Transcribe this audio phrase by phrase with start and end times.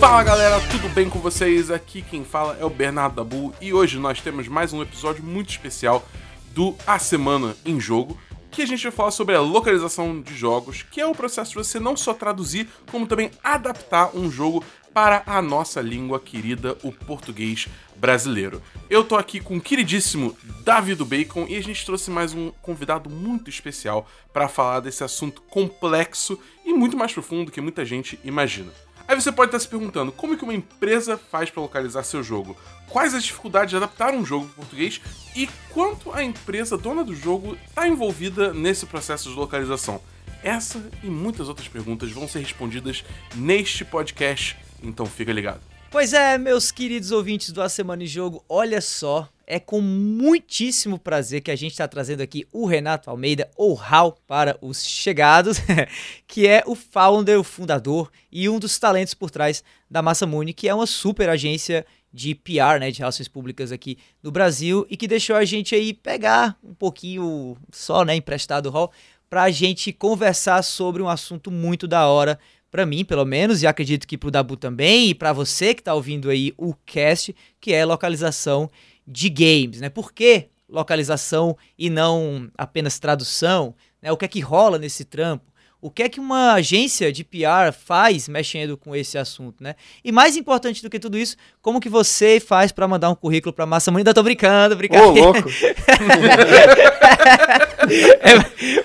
[0.00, 1.70] Fala galera, tudo bem com vocês?
[1.70, 5.50] Aqui quem fala é o Bernardo Dabu e hoje nós temos mais um episódio muito
[5.50, 6.06] especial
[6.54, 8.18] do A Semana em Jogo,
[8.50, 11.56] que a gente vai falar sobre a localização de jogos, que é o processo de
[11.56, 14.64] você não só traduzir, como também adaptar um jogo
[14.98, 18.60] para a nossa língua querida, o português brasileiro.
[18.90, 22.50] Eu tô aqui com o queridíssimo Davi do Bacon e a gente trouxe mais um
[22.60, 28.18] convidado muito especial para falar desse assunto complexo e muito mais profundo que muita gente
[28.24, 28.72] imagina.
[29.06, 32.56] Aí você pode estar se perguntando como que uma empresa faz para localizar seu jogo,
[32.88, 35.00] quais as dificuldades de adaptar um jogo em português
[35.36, 40.02] e quanto a empresa dona do jogo está envolvida nesse processo de localização.
[40.42, 43.04] Essa e muitas outras perguntas vão ser respondidas
[43.36, 45.60] neste podcast, então fica ligado.
[45.90, 50.98] Pois é, meus queridos ouvintes do A Semana em Jogo, olha só, é com muitíssimo
[50.98, 55.56] prazer que a gente está trazendo aqui o Renato Almeida, ou Hal para os chegados,
[56.28, 60.52] que é o founder, o fundador e um dos talentos por trás da Massa Muni,
[60.52, 64.96] que é uma super agência de PR, né, de relações públicas aqui no Brasil e
[64.96, 68.92] que deixou a gente aí pegar um pouquinho só, né, emprestado o Hall
[69.30, 72.38] para a gente conversar sobre um assunto muito da hora
[72.70, 75.80] para mim, pelo menos, e acredito que para o Dabu também, e para você que
[75.80, 78.70] está ouvindo aí o cast, que é localização
[79.06, 79.88] de games, né?
[79.88, 83.74] Por que localização e não apenas tradução?
[84.02, 84.12] Né?
[84.12, 85.50] O que é que rola nesse trampo?
[85.80, 89.76] O que é que uma agência de PR faz mexendo com esse assunto, né?
[90.04, 93.52] E mais importante do que tudo isso, como que você faz para mandar um currículo
[93.52, 95.06] para massa Ainda tô brincando, brincando.
[95.06, 95.48] Ô, louco.
[98.20, 98.34] é,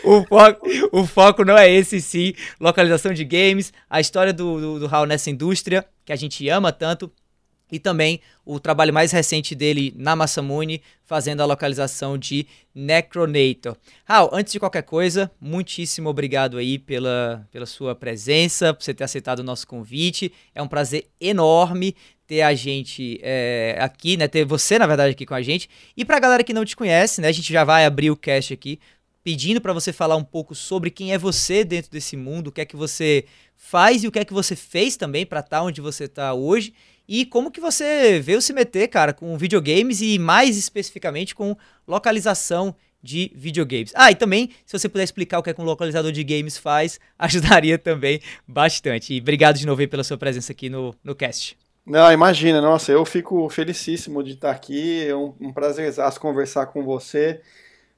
[0.03, 2.33] o, foco, o foco não é esse, sim.
[2.59, 6.71] Localização de games, a história do, do, do Raul nessa indústria, que a gente ama
[6.71, 7.11] tanto,
[7.73, 13.75] e também o trabalho mais recente dele na Massamune, fazendo a localização de Necronator.
[14.05, 19.03] Raul, antes de qualquer coisa, muitíssimo obrigado aí pela, pela sua presença, por você ter
[19.03, 20.31] aceitado o nosso convite.
[20.53, 21.95] É um prazer enorme
[22.27, 24.27] ter a gente é, aqui, né?
[24.27, 25.67] Ter você, na verdade, aqui com a gente.
[25.97, 27.27] E pra galera que não te conhece, né?
[27.27, 28.79] A gente já vai abrir o cast aqui
[29.23, 32.61] pedindo para você falar um pouco sobre quem é você dentro desse mundo, o que
[32.61, 35.63] é que você faz e o que é que você fez também para estar tá
[35.63, 36.73] onde você está hoje.
[37.07, 41.55] E como que você veio se meter, cara, com videogames e mais especificamente com
[41.87, 43.91] localização de videogames.
[43.95, 46.57] Ah, e também, se você puder explicar o que é que um localizador de games
[46.57, 49.13] faz, ajudaria também bastante.
[49.13, 51.57] E obrigado de novo aí pela sua presença aqui no, no cast.
[51.85, 55.53] Não, imagina, nossa, eu fico felicíssimo de estar aqui, é um, um
[56.21, 57.41] conversar com você,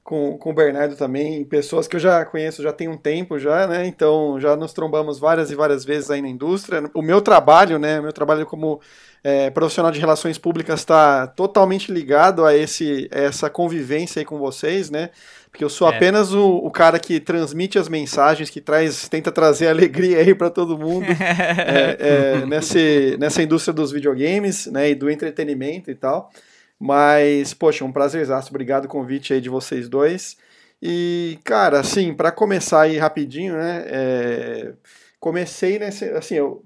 [0.06, 3.66] com, com o Bernardo também, pessoas que eu já conheço já tem um tempo já,
[3.66, 6.88] né, então já nos trombamos várias e várias vezes aí na indústria.
[6.94, 8.80] O meu trabalho, né, o meu trabalho como
[9.24, 14.88] é, profissional de relações públicas está totalmente ligado a esse, essa convivência aí com vocês,
[14.88, 15.10] né?
[15.50, 15.96] Porque eu sou é.
[15.96, 20.50] apenas o, o, cara que transmite as mensagens, que traz, tenta trazer alegria aí para
[20.50, 24.90] todo mundo é, é, nesse, nessa indústria dos videogames, né?
[24.90, 26.30] E do entretenimento e tal.
[26.78, 28.50] Mas, poxa, um prazerzaço.
[28.50, 30.36] Obrigado o convite aí de vocês dois.
[30.82, 33.84] E, cara, assim, para começar aí rapidinho, né?
[33.88, 34.74] É,
[35.18, 36.04] comecei nesse.
[36.10, 36.62] Assim, eu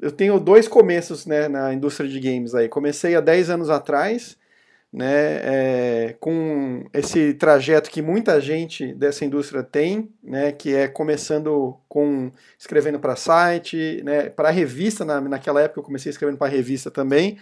[0.00, 2.68] eu tenho dois começos né, na indústria de games aí.
[2.68, 4.36] Comecei há 10 anos atrás,
[4.92, 11.76] né, é, com esse trajeto que muita gente dessa indústria tem, né, que é começando
[11.88, 16.90] com escrevendo para site, né, para revista, na, naquela época eu comecei escrevendo para revista
[16.90, 17.38] também,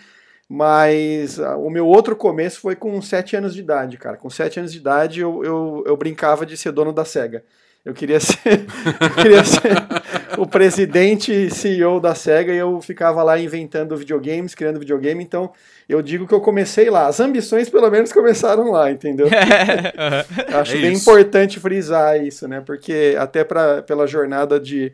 [0.55, 4.17] mas o meu outro começo foi com 7 anos de idade, cara.
[4.17, 7.43] Com 7 anos de idade eu, eu, eu brincava de ser dono da SEGA.
[7.85, 8.65] Eu queria ser,
[9.01, 9.73] eu queria ser
[10.39, 15.25] o presidente CEO da SEGA e eu ficava lá inventando videogames, criando videogame.
[15.25, 15.53] Então,
[15.89, 17.09] eu digo que eu comecei lá.
[17.09, 19.27] As ambições, pelo menos, começaram lá, entendeu?
[20.55, 21.03] Acho é bem isso.
[21.03, 22.63] importante frisar isso, né?
[22.65, 24.93] Porque até pra, pela jornada de,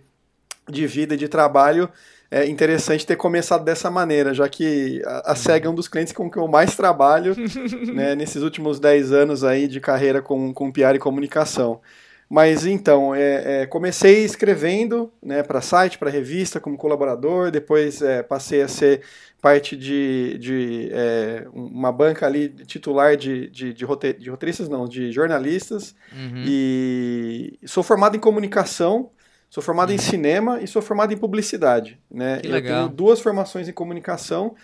[0.66, 1.86] de vida e de trabalho,
[2.30, 6.12] é interessante ter começado dessa maneira, já que a, a SEGA é um dos clientes
[6.12, 7.34] com que eu mais trabalho
[7.92, 11.80] né, nesses últimos 10 anos aí de carreira com, com PR e comunicação.
[12.30, 18.22] Mas então, é, é, comecei escrevendo né, para site, para revista, como colaborador, depois é,
[18.22, 19.02] passei a ser
[19.42, 24.86] parte de, de é, uma banca ali titular de, de, de, rote, de roteiristas, não,
[24.86, 25.96] de jornalistas.
[26.12, 26.44] Uhum.
[26.46, 29.10] E sou formado em comunicação,
[29.50, 29.96] sou formado uhum.
[29.96, 32.00] em cinema e sou formado em publicidade.
[32.10, 32.38] Né?
[32.38, 32.84] Que eu legal.
[32.84, 34.54] tenho duas formações em comunicação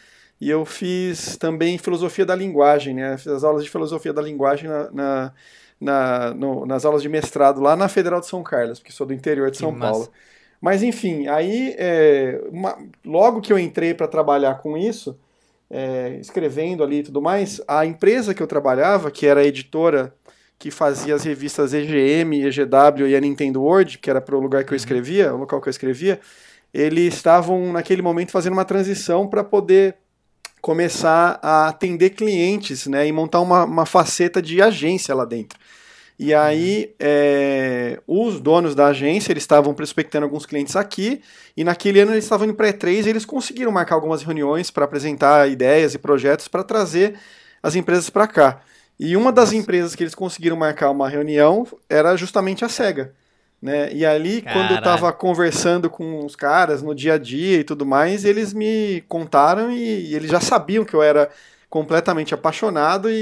[0.40, 3.18] e eu fiz também filosofia da linguagem, né?
[3.18, 5.32] Fiz as aulas de filosofia da linguagem na, na
[5.80, 9.14] na, no, nas aulas de mestrado lá na Federal de São Carlos, porque sou do
[9.14, 10.08] interior de São Paulo.
[10.60, 15.18] Mas enfim, aí é, uma, logo que eu entrei para trabalhar com isso,
[15.70, 20.14] é, escrevendo ali e tudo mais, a empresa que eu trabalhava, que era a editora
[20.58, 24.64] que fazia as revistas EGM, EGW e a Nintendo World, que era para o lugar
[24.64, 24.76] que eu uhum.
[24.76, 26.20] escrevia, o local que eu escrevia,
[26.73, 29.97] eles estavam naquele momento fazendo uma transição para poder
[30.61, 35.58] começar a atender clientes, né, e montar uma, uma faceta de agência lá dentro.
[36.19, 41.20] E aí, é, os donos da agência, eles estavam prospectando alguns clientes aqui,
[41.55, 44.87] e naquele ano eles estavam indo para E3 e eles conseguiram marcar algumas reuniões para
[44.87, 47.14] apresentar ideias e projetos para trazer
[47.62, 48.62] as empresas para cá.
[48.98, 53.12] E uma das empresas que eles conseguiram marcar uma reunião era justamente a SEGA.
[53.60, 53.93] Né?
[53.93, 54.60] E ali, Caralho.
[54.60, 58.52] quando eu estava conversando com os caras no dia a dia e tudo mais, eles
[58.52, 61.31] me contaram e, e eles já sabiam que eu era
[61.69, 63.16] completamente apaixonado e,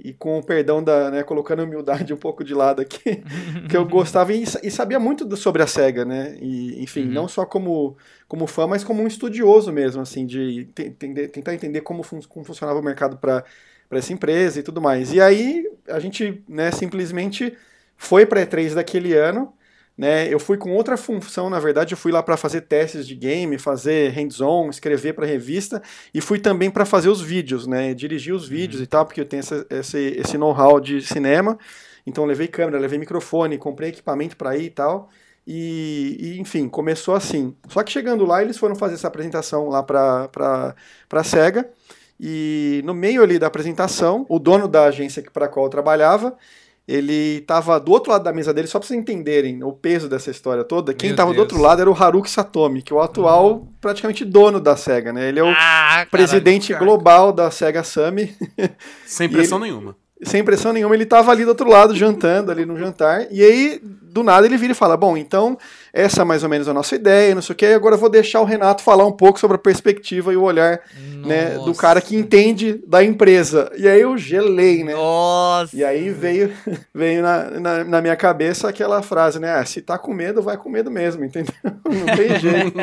[0.00, 3.22] e, e, com o perdão da, né, colocando a humildade um pouco de lado aqui,
[3.68, 7.12] que eu gostava e, e, sabia muito do, sobre a SEGA, né, e enfim, uhum.
[7.12, 7.96] não só como,
[8.28, 12.44] como fã, mas como um estudioso mesmo, assim, de entender, tentar entender como, fun como
[12.44, 13.44] funcionava o mercado para
[13.90, 15.12] essa empresa e tudo mais.
[15.12, 17.56] E aí a gente, né, simplesmente
[17.96, 19.52] foi para E3 daquele ano,
[19.96, 20.32] né?
[20.32, 23.56] Eu fui com outra função, na verdade, eu fui lá para fazer testes de game,
[23.58, 25.80] fazer hands-on, escrever para revista
[26.12, 27.94] e fui também para fazer os vídeos, né?
[27.94, 28.84] Dirigir os vídeos uhum.
[28.84, 31.58] e tal, porque eu tenho essa, esse, esse know-how de cinema.
[32.06, 35.08] Então levei câmera, levei microfone, comprei equipamento para ir e tal.
[35.46, 37.54] E, e, enfim, começou assim.
[37.68, 40.74] Só que chegando lá, eles foram fazer essa apresentação lá para
[41.12, 41.70] a SEGA.
[42.26, 46.34] E no meio ali da apresentação, o dono da agência para a qual eu trabalhava,
[46.88, 50.30] ele estava do outro lado da mesa dele, só para vocês entenderem o peso dessa
[50.30, 50.94] história toda.
[50.94, 53.68] Quem estava do outro lado era o Haruki Satomi, que é o atual uhum.
[53.78, 55.28] praticamente dono da SEGA, né?
[55.28, 58.34] Ele é o ah, presidente caralho, global da SEGA Sammy.
[59.04, 59.94] Sem pressão ele, nenhuma.
[60.22, 63.78] Sem pressão nenhuma, ele estava ali do outro lado, jantando ali no jantar, e aí,
[63.82, 65.58] do nada, ele vira e fala: Bom, então,
[65.94, 68.08] essa é mais ou menos a nossa ideia, não sei o que, agora eu vou
[68.08, 70.80] deixar o Renato falar um pouco sobre a perspectiva e o olhar
[71.24, 73.70] né, do cara que entende da empresa.
[73.76, 74.92] E aí eu gelei, né?
[74.92, 75.76] Nossa!
[75.76, 76.52] E aí veio,
[76.92, 79.52] veio na, na, na minha cabeça aquela frase, né?
[79.52, 81.54] Ah, se tá com medo, vai com medo mesmo, entendeu?
[81.62, 82.76] Não tem jeito.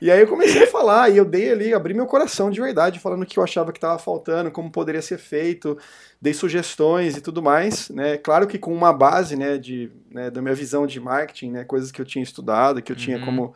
[0.00, 3.00] e aí eu comecei a falar, e eu dei ali, abri meu coração de verdade,
[3.00, 5.76] falando o que eu achava que estava faltando, como poderia ser feito,
[6.22, 8.16] dei sugestões e tudo mais, né?
[8.16, 11.90] Claro que com uma base, né, de, né, da minha visão de marketing, né, coisas
[11.90, 12.51] que eu tinha estudado,
[12.82, 13.24] que eu tinha uhum.
[13.24, 13.54] como,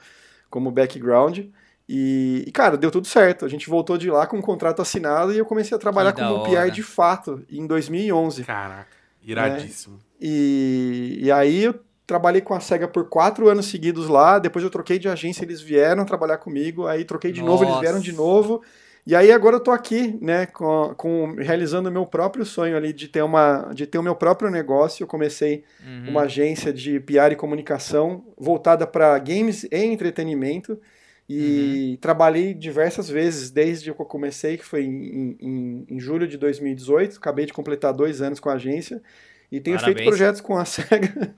[0.48, 1.40] como background.
[1.88, 3.44] E, e, cara, deu tudo certo.
[3.44, 6.20] A gente voltou de lá com um contrato assinado e eu comecei a trabalhar que
[6.20, 8.44] como PR de fato em 2011.
[8.44, 8.88] Caraca,
[9.22, 9.94] iradíssimo.
[9.94, 10.00] Né?
[10.20, 14.38] E, e aí eu trabalhei com a SEGA por quatro anos seguidos lá.
[14.38, 16.86] Depois eu troquei de agência, eles vieram trabalhar comigo.
[16.86, 17.52] Aí troquei de Nossa.
[17.52, 18.62] novo, eles vieram de novo.
[19.06, 22.92] E aí agora eu tô aqui, né, com, com, realizando o meu próprio sonho ali
[22.92, 25.04] de ter, uma, de ter o meu próprio negócio.
[25.04, 26.10] Eu comecei uhum.
[26.10, 30.80] uma agência de PR e comunicação voltada para games e entretenimento.
[31.28, 31.96] E uhum.
[32.00, 37.18] trabalhei diversas vezes desde que eu comecei, que foi em, em, em, julho de 2018.
[37.18, 39.00] Acabei de completar dois anos com a agência.
[39.52, 39.98] E tenho Parabéns.
[39.98, 41.32] feito projetos com a SEGA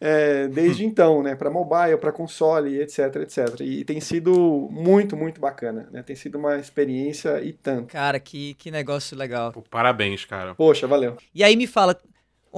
[0.00, 1.34] é, desde então, né?
[1.34, 3.60] Para mobile, para console, etc, etc.
[3.60, 6.02] E tem sido muito, muito bacana, né?
[6.02, 7.92] Tem sido uma experiência e tanto.
[7.92, 9.52] Cara, que, que negócio legal.
[9.52, 10.54] Pô, parabéns, cara.
[10.54, 11.16] Poxa, valeu.
[11.34, 11.98] E aí me fala,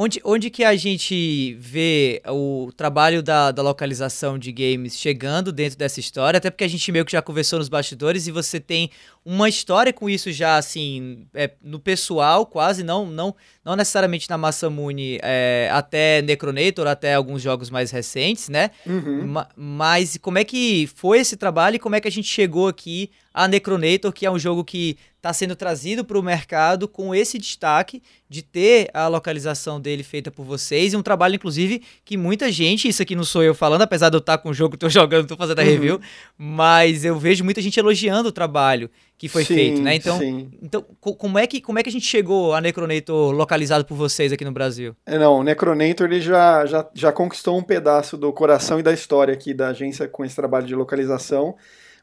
[0.00, 5.76] Onde, onde que a gente vê o trabalho da, da localização de games chegando dentro
[5.76, 6.38] dessa história?
[6.38, 8.92] Até porque a gente meio que já conversou nos bastidores e você tem
[9.24, 14.38] uma história com isso já, assim, é, no pessoal, quase, não não, não necessariamente na
[14.38, 18.70] Massamune, é, até Necronator, até alguns jogos mais recentes, né?
[18.86, 19.26] Uhum.
[19.26, 22.68] Ma mas como é que foi esse trabalho e como é que a gente chegou
[22.68, 27.14] aqui a Necronator, que é um jogo que está sendo trazido para o mercado com
[27.14, 32.16] esse destaque de ter a localização dele feita por vocês e um trabalho, inclusive, que
[32.16, 34.74] muita gente, isso aqui não sou eu falando, apesar de eu estar com o jogo,
[34.74, 35.68] estou jogando, estou fazendo a uhum.
[35.68, 36.00] review,
[36.36, 39.94] mas eu vejo muita gente elogiando o trabalho que foi sim, feito, né?
[39.94, 40.50] Então, sim.
[40.60, 44.32] então como, é que, como é que a gente chegou a Necronator localizado por vocês
[44.32, 44.96] aqui no Brasil?
[45.06, 48.92] É, não, o Necronator ele já, já, já conquistou um pedaço do coração e da
[48.92, 51.54] história aqui da agência com esse trabalho de localização.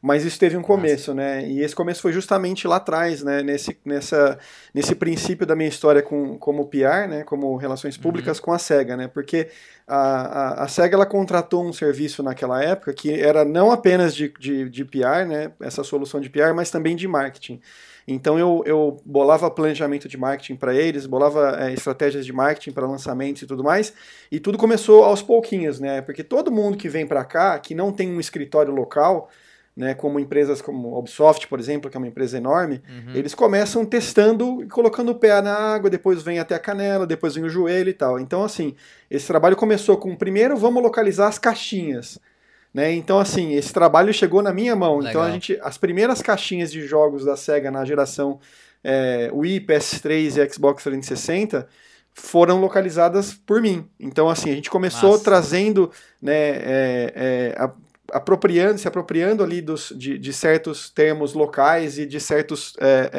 [0.06, 1.44] Mas isso teve um começo, né?
[1.48, 3.42] E esse começo foi justamente lá atrás, né?
[3.42, 4.38] Nesse, nessa,
[4.72, 7.24] nesse princípio da minha história com, como PR, né?
[7.24, 8.44] Como relações públicas uhum.
[8.44, 9.08] com a SEGA, né?
[9.08, 9.48] Porque
[9.84, 14.32] a, a, a, SEGA ela contratou um serviço naquela época que era não apenas de,
[14.38, 15.50] de, de PR, né?
[15.58, 17.60] Essa solução de PR, mas também de marketing.
[18.06, 22.86] Então eu, eu bolava planejamento de marketing para eles, bolava é, estratégias de marketing para
[22.86, 23.92] lançamentos e tudo mais,
[24.30, 26.00] e tudo começou aos pouquinhos, né?
[26.00, 29.28] Porque todo mundo que vem para cá, que não tem um escritório local,
[29.76, 33.14] né, como empresas como Ubisoft, por exemplo, que é uma empresa enorme, uhum.
[33.14, 37.34] eles começam testando e colocando o pé na água, depois vem até a canela, depois
[37.34, 38.18] vem o joelho e tal.
[38.18, 38.74] Então, assim,
[39.10, 42.18] esse trabalho começou com, primeiro, vamos localizar as caixinhas.
[42.72, 42.92] Né?
[42.92, 44.98] Então, assim, esse trabalho chegou na minha mão.
[44.98, 45.10] Legal.
[45.10, 48.38] Então, a gente, as primeiras caixinhas de jogos da SEGA na geração
[48.82, 51.66] é, Wii, PS3 e Xbox 360
[52.14, 53.86] foram localizadas por mim.
[54.00, 55.24] Então, assim, a gente começou Massa.
[55.24, 55.90] trazendo,
[56.20, 57.72] né, é, é, a-
[58.12, 63.10] apropriando, se apropriando ali dos, de, de certos termos locais e de certos é,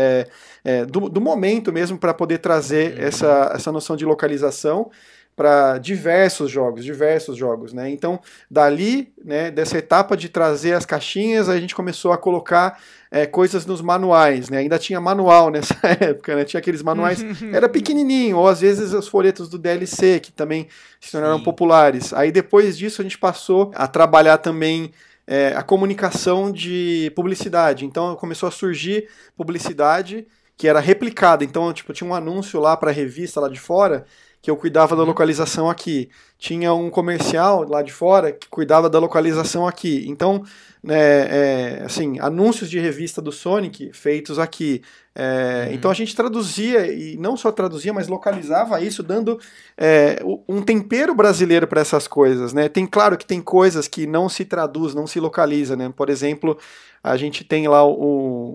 [0.64, 3.06] é, é, do, do momento mesmo para poder trazer Uhum.
[3.06, 4.90] essa, essa noção de localização
[5.38, 7.92] para diversos jogos, diversos jogos, né?
[7.92, 13.28] Então, dali, né, dessa etapa de trazer as caixinhas, a gente começou a colocar é,
[13.28, 14.58] coisas nos manuais, né?
[14.58, 16.44] Ainda tinha manual nessa época, né?
[16.44, 20.68] Tinha aqueles manuais, era pequenininho, ou às vezes os folhetos do DLC, que também
[21.00, 21.44] se tornaram Sim.
[21.44, 22.14] populares.
[22.14, 24.92] Aí depois disso a gente passou a trabalhar também
[25.28, 27.86] é, a comunicação de publicidade.
[27.86, 30.26] Então começou a surgir publicidade
[30.58, 31.44] que era replicada.
[31.44, 34.04] Então, tipo, tinha um anúncio lá para revista lá de fora
[34.48, 36.10] que eu cuidava da localização aqui.
[36.40, 40.06] Tinha um comercial lá de fora que cuidava da localização aqui.
[40.08, 40.42] Então,
[40.82, 44.82] né, é, assim, anúncios de revista do Sonic feitos aqui.
[45.14, 45.74] É, Uhum.
[45.74, 49.40] Então a gente traduzia, e não só traduzia, mas localizava isso, dando
[49.76, 52.54] é, um tempero brasileiro para essas coisas.
[52.54, 52.70] Né?
[52.70, 55.76] Tem claro que tem coisas que não se traduz, não se localiza.
[55.76, 55.92] Né?
[55.94, 56.58] Por exemplo,
[57.12, 57.92] a gente tem lá o,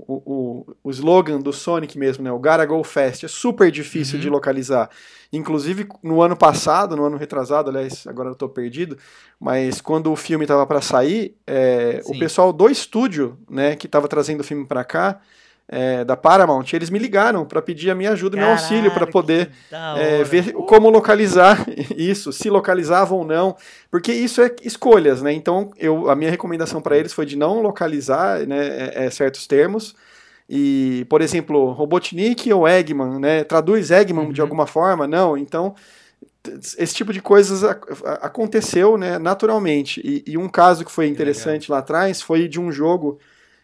[0.07, 2.31] o, o, o slogan do Sonic mesmo, né?
[2.33, 3.25] o Gotta Go Fast.
[3.25, 4.21] É super difícil Uhum.
[4.23, 4.91] de localizar.
[5.33, 8.99] Inclusive, no ano passado, no ano retrasado, aliás, agora eu tô perdido,
[9.41, 14.07] mas quando o filme tava para sair, é, o pessoal do estúdio, né, que tava
[14.09, 15.21] trazendo o filme para cá,
[15.69, 19.47] é, da Paramount, eles me ligaram para pedir a minha ajuda, meu auxílio para poder
[19.69, 21.65] que é, ver como localizar
[21.97, 23.57] isso, se localizava ou não,
[23.91, 25.33] porque isso é escolhas, né?
[25.33, 29.47] Então, eu, a minha recomendação para eles foi de não localizar né, é, é, certos
[29.47, 29.95] termos.
[30.51, 33.45] E, por exemplo, Robotnik ou Eggman, né?
[33.45, 34.45] Traduz Eggman de Uhum.
[34.45, 35.07] alguma forma?
[35.07, 35.39] Não.
[35.39, 35.75] Então,
[36.77, 37.63] esse tipo de coisas
[38.21, 40.01] aconteceu né, naturalmente.
[40.05, 43.19] E, e um caso que foi interessante lá atrás foi de um jogo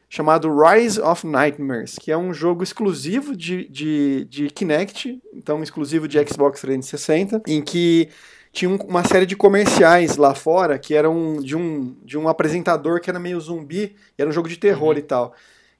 [0.08, 6.08] chamado Rise of Nightmares, que é um jogo exclusivo de, de, de Kinect, então exclusivo
[6.08, 8.08] de Xbox 360, em que
[8.52, 13.00] tinha um- uma série de comerciais lá fora que eram de um, de um apresentador
[13.00, 14.98] que era meio zumbi, e era um jogo de terror Uhum.
[14.98, 15.34] e tal.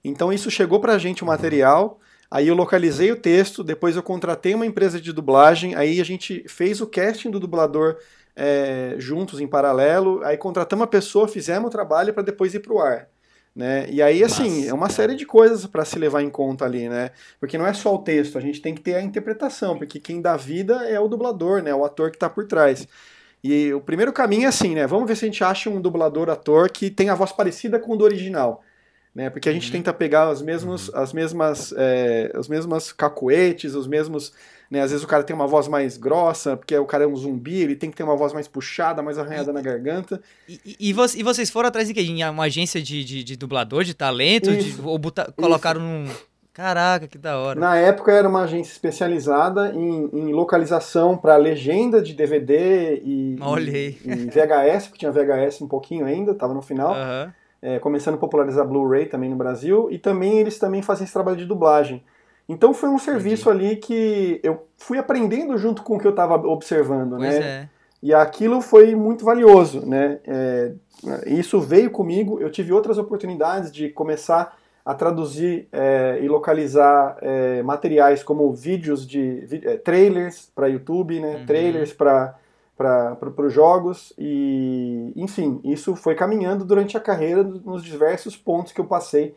[0.05, 1.99] Então isso chegou pra gente o material,
[2.31, 6.45] aí eu localizei o texto, depois eu contratei uma empresa de dublagem, aí a gente
[6.49, 7.97] fez o casting do dublador
[8.37, 12.79] é, juntos em paralelo, aí contratamos a pessoa, fizemos o trabalho para depois ir pro
[12.79, 13.09] ar.
[13.55, 13.87] Né?
[13.91, 17.11] E aí, assim, é uma série de coisas para se levar em conta ali, né?
[17.41, 20.21] Porque não é só o texto, a gente tem que ter a interpretação, porque quem
[20.21, 21.75] dá vida é o dublador, né?
[21.75, 22.87] O ator que está por trás.
[23.43, 24.87] E o primeiro caminho é assim, né?
[24.87, 27.93] Vamos ver se a gente acha um dublador, ator que tem a voz parecida com
[27.93, 28.63] o do original.
[29.15, 29.31] Né?
[29.31, 29.73] Porque a gente Uhum.
[29.73, 34.33] tenta pegar os mesmos, as mesmas, é, os mesmos cacuetes, os mesmos,
[34.71, 34.81] né?
[34.83, 37.61] Às vezes o cara tem uma voz mais grossa, porque o cara é um zumbi,
[37.63, 40.21] ele tem que ter uma voz mais puxada, mais arranhada na garganta.
[40.49, 42.01] E, e- e vo- e vocês foram atrás de quê?
[42.03, 44.51] Em uma agência de, de, de dublador, de talento?
[44.51, 46.07] de- Isso, ou botar- colocaram num.
[46.53, 47.61] Caraca, que da hora.
[47.61, 53.73] Na época era uma agência especializada em, em localização para legenda de DVD e, Olha
[53.73, 53.97] aí.
[54.05, 56.95] e, e VHS, porque tinha VHS um pouquinho ainda, estava no final.
[56.95, 57.33] Aham.
[57.63, 61.37] é, começando a popularizar Blu-ray também no Brasil, e também eles também fazem esse trabalho
[61.37, 62.03] de dublagem.
[62.49, 66.35] Então foi um serviço ali que eu fui aprendendo junto com o que eu estava
[66.35, 67.39] observando, Pois né?
[67.41, 67.69] é.
[68.03, 70.21] E aquilo foi muito valioso, né?
[70.25, 70.73] É,
[71.27, 72.41] isso veio comigo.
[72.41, 79.07] Eu tive outras oportunidades de começar a traduzir é, e localizar é, materiais como vídeos
[79.07, 81.37] de é, trailers para YouTube, né?
[81.37, 81.47] Uhum.
[81.47, 82.35] Trailers para
[82.79, 88.81] para os jogos e enfim isso foi caminhando durante a carreira nos diversos pontos que
[88.81, 89.35] eu passei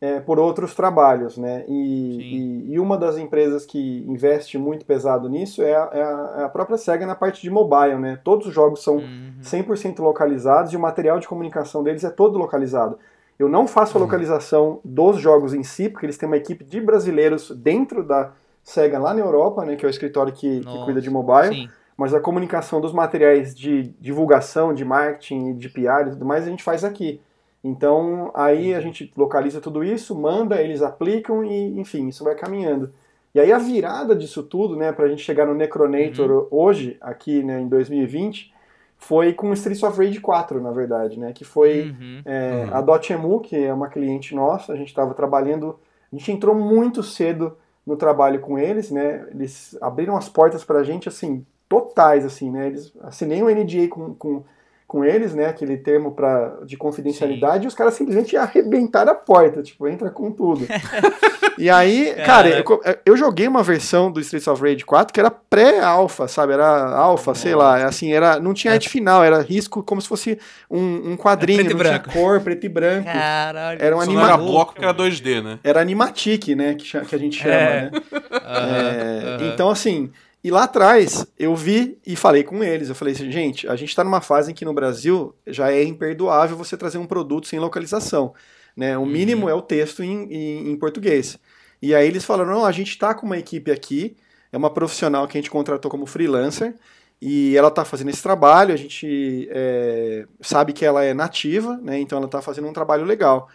[0.00, 1.64] é, por outros trabalhos, né?
[1.68, 6.34] E, e, e uma das empresas que investe muito pesado nisso é a, é a-
[6.38, 8.18] é a própria Sega na parte de mobile, né?
[8.24, 9.32] Todos os jogos são Uhum.
[9.42, 12.98] 100% localizados e o material de comunicação deles é todo localizado.
[13.38, 16.80] Eu não faço a localização dos jogos em si, porque eles têm uma equipe de
[16.80, 19.76] brasileiros dentro da Sega lá na Europa, né?
[19.76, 21.68] Que é o escritório que, que cuida de mobile Sim.
[21.96, 26.50] mas a comunicação dos materiais de divulgação, de marketing, de PR e tudo mais, a
[26.50, 27.20] gente faz aqui.
[27.62, 32.90] Então, aí a gente localiza tudo isso, manda, eles aplicam e, enfim, isso vai caminhando.
[33.34, 37.60] E aí a virada disso tudo, né, pra gente chegar no Necronator hoje, aqui, né,
[37.60, 38.52] em 2020,
[38.96, 42.22] foi com o Streets of Rage 4, na verdade, né, que foi Uhum.
[42.24, 42.76] é, Uhum.
[42.76, 45.78] a Dotemu, que é uma cliente nossa, a gente estava trabalhando,
[46.12, 49.26] a gente entrou muito cedo no trabalho com eles, né?
[49.30, 52.66] Eles abriram as portas pra gente, assim, totais, assim, né?
[52.66, 54.42] Eles assinei um NDA com, com,
[54.90, 55.46] com eles, né?
[55.46, 57.64] Aquele termo pra, de confidencialidade, Sim.
[57.64, 60.66] e os caras simplesmente arrebentaram a porta, tipo, entra com tudo.
[61.56, 62.64] e aí, cara, eu,
[63.06, 66.54] eu, joguei uma versão do Streets of Rage 4 que era pré-alfa, sabe?
[66.54, 68.90] Era alfa, sei lá, é assim, era, não tinha arte é.
[68.90, 70.36] final, era risco como se fosse
[70.68, 73.04] um, um quadrinho, é não tinha cor, preto e branco.
[73.04, 73.78] Caralho.
[73.80, 74.24] Era um anima...
[74.24, 75.60] era bloco que era 2D, né?
[75.62, 76.74] Era animatic, né?
[76.74, 77.82] Que, que a gente chama, é.
[77.82, 77.90] né?
[77.92, 79.52] Uhum, uhum.
[79.52, 80.10] Então, assim,
[80.42, 82.88] e lá atrás, eu vi e falei com eles.
[82.88, 85.84] Eu falei assim, gente, a gente está numa fase em que no Brasil já é
[85.84, 88.32] imperdoável você trazer um produto sem localização.
[88.74, 88.96] Né?
[88.96, 89.50] O mínimo uhum.
[89.50, 91.38] é o texto em, em, em, português.
[91.82, 94.16] E aí eles falaram, não, a gente está com uma equipe aqui,
[94.50, 96.74] é uma profissional que a gente contratou como freelancer,
[97.20, 101.98] e ela está fazendo esse trabalho, a gente é, sabe que ela é nativa, né?
[102.00, 103.48] então ela está fazendo um trabalho legal.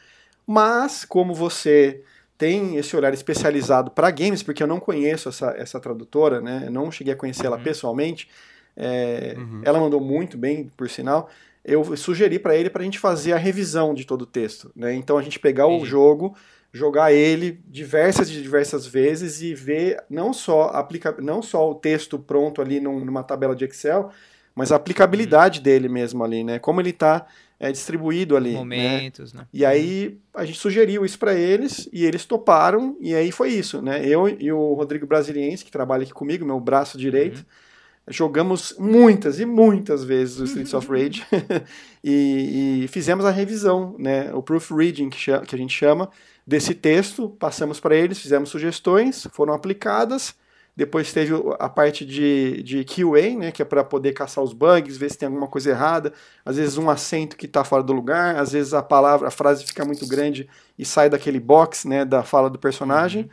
[0.45, 2.03] Mas, como você
[2.37, 6.63] tem esse olhar especializado para games, porque eu não conheço essa, essa tradutora, né?
[6.65, 7.63] Eu não cheguei a conhecer ela uhum.
[7.63, 8.27] pessoalmente.
[8.75, 9.61] É, uhum.
[9.63, 11.29] Ela mandou muito bem, por sinal.
[11.63, 14.71] Eu sugeri para ele para a gente fazer a revisão de todo o texto.
[14.75, 14.93] Né?
[14.93, 16.35] Então a gente pegar o jogo,
[16.71, 22.19] jogar ele diversas e diversas vezes e ver não só, aplica, não só o texto
[22.19, 24.11] pronto ali num, numa tabela de Excel,
[24.53, 25.63] mas a aplicabilidade uhum.
[25.63, 26.59] dele mesmo ali, né?
[26.59, 27.25] Como ele está
[27.59, 28.51] é, distribuído ali.
[28.51, 28.57] Né?
[28.57, 29.41] Momentos, né?
[29.41, 29.47] né?
[29.53, 33.81] E aí a gente sugeriu isso para eles e eles toparam e aí foi isso,
[33.81, 34.05] né?
[34.05, 38.13] Eu e o Rodrigo Brasiliense, que trabalha aqui comigo, meu braço direito, uhum.
[38.13, 41.23] jogamos muitas e muitas vezes o Streets of Rage
[42.03, 44.33] e, e, fizemos a revisão, né?
[44.33, 46.09] O proofreading que, que a gente chama
[46.45, 50.35] desse texto, passamos para eles, fizemos sugestões, foram aplicadas
[50.75, 54.97] depois teve a parte de, de QA, né, que é para poder caçar os bugs,
[54.97, 56.11] ver se tem alguma coisa errada.
[56.43, 59.65] Às vezes um acento que está fora do lugar, às vezes a palavra, a frase
[59.65, 63.23] fica muito grande e sai daquele box né, da fala do personagem.
[63.23, 63.29] Uhum.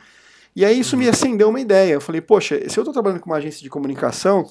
[0.54, 1.11] E aí isso me uhum.
[1.11, 1.94] acendeu uma ideia.
[1.94, 4.49] Eu falei, poxa, se eu estou trabalhando com uma agência de comunicação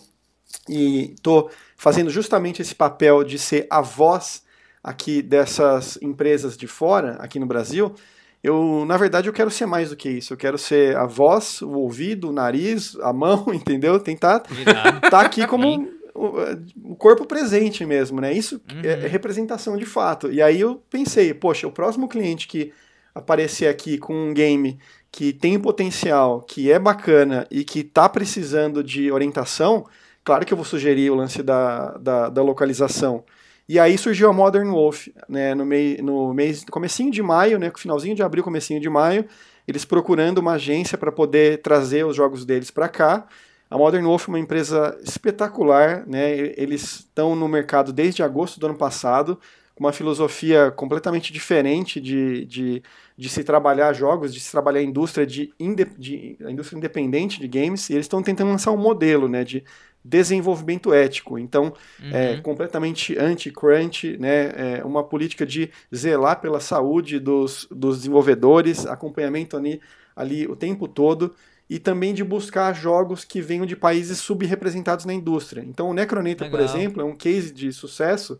[0.68, 4.44] e estou fazendo justamente esse papel de ser a voz
[4.84, 7.96] aqui dessas empresas de fora, aqui no Brasil,
[8.44, 10.34] eu, na verdade, eu quero ser mais do que isso.
[10.34, 14.00] Eu quero ser a voz, o ouvido, o nariz, a mão, entendeu?
[14.00, 18.34] Tentar estar tá aqui como o, o, corpo presente mesmo, né?
[18.34, 18.82] Isso uhum.
[18.84, 20.32] é, é representação de fato.
[20.32, 22.74] E aí eu pensei, poxa, o próximo cliente que
[23.14, 24.80] aparecer aqui com um game
[25.12, 29.86] que tem potencial, que é bacana e que está precisando de orientação,
[30.24, 33.24] claro que eu vou sugerir o lance da, da, da localização.
[33.72, 37.72] E aí surgiu a Modern Wolf, né, no, mei, no mês, comecinho de maio, né,
[37.74, 39.26] finalzinho de abril, comecinho de maio,
[39.66, 43.26] eles procurando uma agência para poder trazer os jogos deles para cá.
[43.70, 48.66] A Modern Wolf é uma empresa espetacular, né, eles estão no mercado desde agosto do
[48.66, 49.40] ano passado,
[49.74, 52.84] com uma filosofia completamente diferente de, de,
[53.18, 55.54] de se trabalhar jogos, de se trabalhar a indústria, de,
[55.98, 59.64] de a indústria independente de games, e eles estão tentando lançar um modelo né, de
[60.04, 61.38] desenvolvimento ético.
[61.38, 62.14] Então, é uhum.
[62.14, 64.80] é completamente anti-crunch, né?
[64.80, 69.82] É uma política de zelar pela saúde dos, dos desenvolvedores, acompanhamento ali,
[70.16, 71.34] ali o tempo todo
[71.70, 75.62] e também de buscar jogos que venham de países subrepresentados na indústria.
[75.62, 78.38] Então, o Necroneta, por exemplo, é um case de sucesso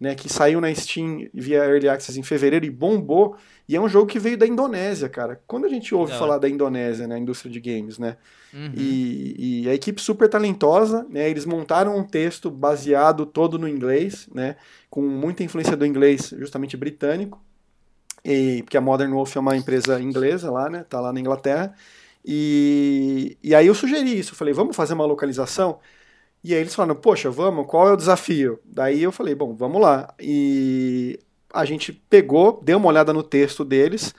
[0.00, 3.36] né, que saiu na Steam via Early Access em fevereiro e bombou,
[3.68, 5.40] e é um jogo que veio da Indonésia, cara.
[5.46, 8.16] Quando a gente ouve falar da Indonésia, né, indústria de games, né,
[8.54, 8.72] uhum.
[8.74, 14.26] e, e, a equipe super talentosa, né, eles montaram um texto baseado todo no inglês,
[14.34, 14.56] né,
[14.88, 17.38] com muita influência do inglês justamente britânico,
[18.24, 21.74] e, porque a Modern Wolf é uma empresa inglesa lá, né, tá lá na Inglaterra,
[22.24, 25.78] e, e aí eu sugeri isso, falei, vamos fazer uma localização?
[26.42, 28.58] E aí eles falaram, poxa, vamos, qual é o desafio?
[28.64, 30.14] Daí eu falei, bom, vamos lá.
[30.18, 31.18] E
[31.52, 34.14] a gente pegou, deu uma olhada no texto deles,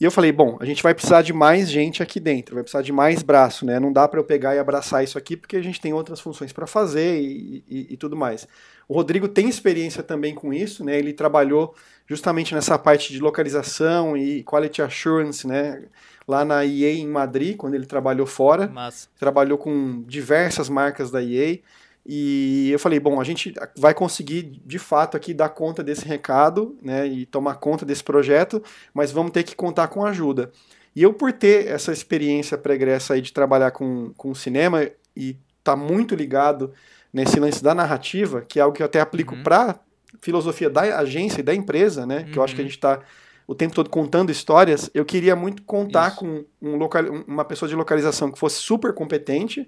[0.00, 2.82] e eu falei, bom, a gente vai precisar de mais gente aqui dentro, vai precisar
[2.82, 3.80] de mais braço, né?
[3.80, 6.52] Não dá para eu pegar e abraçar isso aqui porque a gente tem outras funções
[6.52, 8.46] para fazer e, e, e, tudo mais.
[8.86, 10.96] O Rodrigo tem experiência também com isso, né?
[10.96, 11.74] Ele trabalhou
[12.06, 15.82] justamente nessa parte de localização e quality assurance, né?
[16.28, 18.68] Lá na EA em Madrid, quando ele trabalhou fora.
[18.68, 19.08] Massa.
[19.18, 21.58] Trabalhou com diversas marcas da EA.
[22.06, 26.76] E eu falei, bom, a gente vai conseguir de fato aqui dar conta desse recado,
[26.82, 28.62] né, e tomar conta desse projeto,
[28.94, 30.50] mas vamos ter que contar com ajuda.
[30.96, 35.76] E eu, por ter essa experiência pregressa aí de trabalhar com, com cinema e tá
[35.76, 36.72] muito ligado
[37.12, 39.42] nesse lance da narrativa, que é algo que eu até aplico uhum.
[39.42, 39.78] para
[40.20, 42.68] filosofia da agência e da empresa, né, que eu acho que a uhum.
[42.68, 43.00] gente está
[43.48, 46.18] o tempo todo contando histórias, eu queria muito contar Isso.
[46.18, 49.66] com um local, uma pessoa de localização que fosse super competente,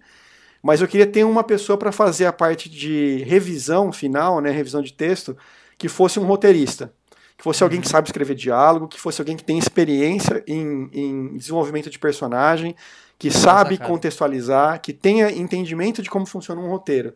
[0.63, 4.83] mas eu queria ter uma pessoa para fazer a parte de revisão final, né, revisão
[4.83, 5.35] de texto,
[5.79, 6.93] que fosse um roteirista,
[7.39, 7.69] que fosse uhum.
[7.69, 7.91] alguém que uhum.
[7.91, 12.77] sabe escrever diálogo, que fosse alguém que tem experiência em, em desenvolvimento de personagem,
[13.19, 17.15] que sabe contextualizar, que tenha entendimento de como funciona um roteiro.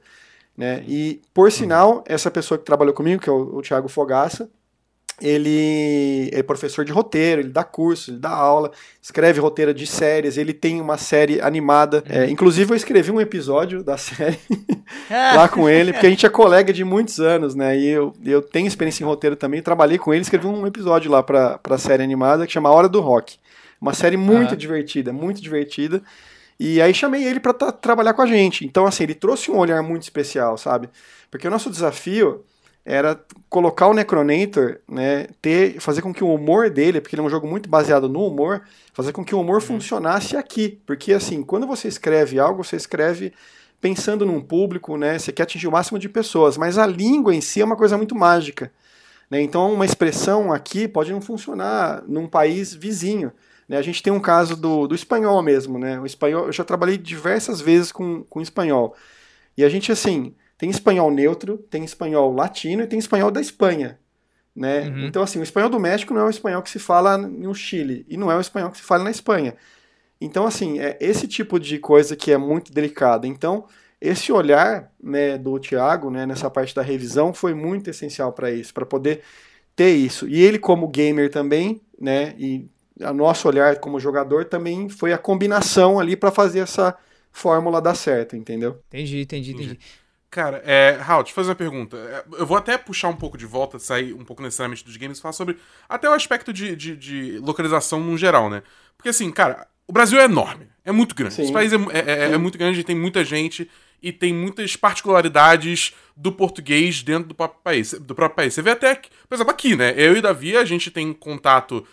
[0.56, 0.82] Né?
[0.88, 4.48] E, por sinal, essa pessoa que trabalhou comigo, que é o, o Thiago Fogaça,
[5.20, 10.36] ele é professor de roteiro, ele dá curso, ele dá aula, escreve roteiro de séries,
[10.36, 12.02] ele tem uma série animada.
[12.08, 14.38] É, inclusive, eu escrevi um episódio da série
[15.10, 17.78] lá com ele, porque a gente é colega de muitos anos, né?
[17.78, 21.22] E eu, eu tenho experiência em roteiro também, trabalhei com ele, escrevi um episódio lá
[21.22, 23.36] pra, pra série animada que chama Hora do Rock.
[23.80, 24.56] Uma série muito uhum.
[24.56, 26.02] divertida, muito divertida.
[26.58, 28.64] E aí chamei ele para trabalhar com a gente.
[28.64, 30.88] Então, assim, ele trouxe um olhar muito especial, sabe?
[31.30, 32.44] Porque o nosso desafio
[32.84, 33.18] era
[33.48, 37.30] colocar o Necronator, né, ter, fazer com que o humor dele, porque ele é um
[37.30, 39.60] jogo muito baseado no humor, fazer com que o humor uhum.
[39.60, 43.32] funcionasse aqui, porque assim, quando você escreve algo, você escreve
[43.80, 47.40] pensando num público, né, você quer atingir o máximo de pessoas, mas a língua em
[47.40, 48.70] si é uma coisa muito mágica,
[49.30, 53.32] né, então uma expressão aqui pode não funcionar num país vizinho,
[53.66, 56.64] né, a gente tem um caso do, do espanhol mesmo, né, o espanhol, eu já
[56.64, 58.94] trabalhei diversas vezes com, com espanhol,
[59.56, 63.98] e a gente assim, tem espanhol neutro, tem espanhol latino e tem espanhol da Espanha.
[64.54, 64.88] Né?
[64.88, 65.06] Uhum.
[65.06, 68.06] Então, assim, o espanhol do México não é o espanhol que se fala no Chile
[68.08, 69.56] e não é o espanhol que se fala na Espanha.
[70.20, 73.26] Então, assim, é esse tipo de coisa que é muito delicada.
[73.26, 73.66] Então,
[74.00, 78.72] esse olhar né, do Thiago né, nessa parte da revisão foi muito essencial para isso,
[78.72, 79.22] para poder
[79.74, 80.28] ter isso.
[80.28, 82.68] E ele, como gamer também, né, e
[83.00, 86.96] o nosso olhar como jogador também foi a combinação ali para fazer essa
[87.32, 88.78] fórmula dar certo, entendeu?
[88.88, 89.70] Entendi, entendi, entendi.
[89.70, 90.03] entendi.
[90.34, 91.96] Cara, é, Raul, te fazer uma pergunta.
[91.96, 95.16] É, eu vou até puxar um pouco de volta, sair um pouco necessariamente dos games
[95.16, 95.56] e falar sobre
[95.88, 98.64] até o aspecto de, de, de, localização no geral, né?
[98.96, 101.34] Porque assim, cara, o Brasil é enorme, é muito grande.
[101.34, 101.42] Sim.
[101.42, 103.70] Esse país é, é, é, é muito grande, tem muita gente
[104.02, 107.92] e tem muitas particularidades do português dentro do próprio país.
[107.92, 108.54] Do próprio país.
[108.54, 109.94] Você vê até, que, por exemplo, aqui, né?
[109.96, 111.86] Eu e Davi, a gente tem contato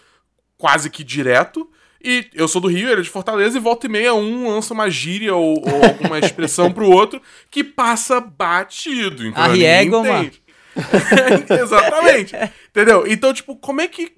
[0.57, 1.69] quase que direto.
[2.03, 4.73] E eu sou do Rio, ele é de Fortaleza, e volta e meia um lança
[4.73, 9.25] uma gíria ou, ou alguma expressão pro outro que passa batido.
[9.25, 10.31] Então, Arriego, mano.
[11.61, 12.35] Exatamente.
[12.69, 13.05] Entendeu?
[13.07, 14.11] Então, tipo, como é que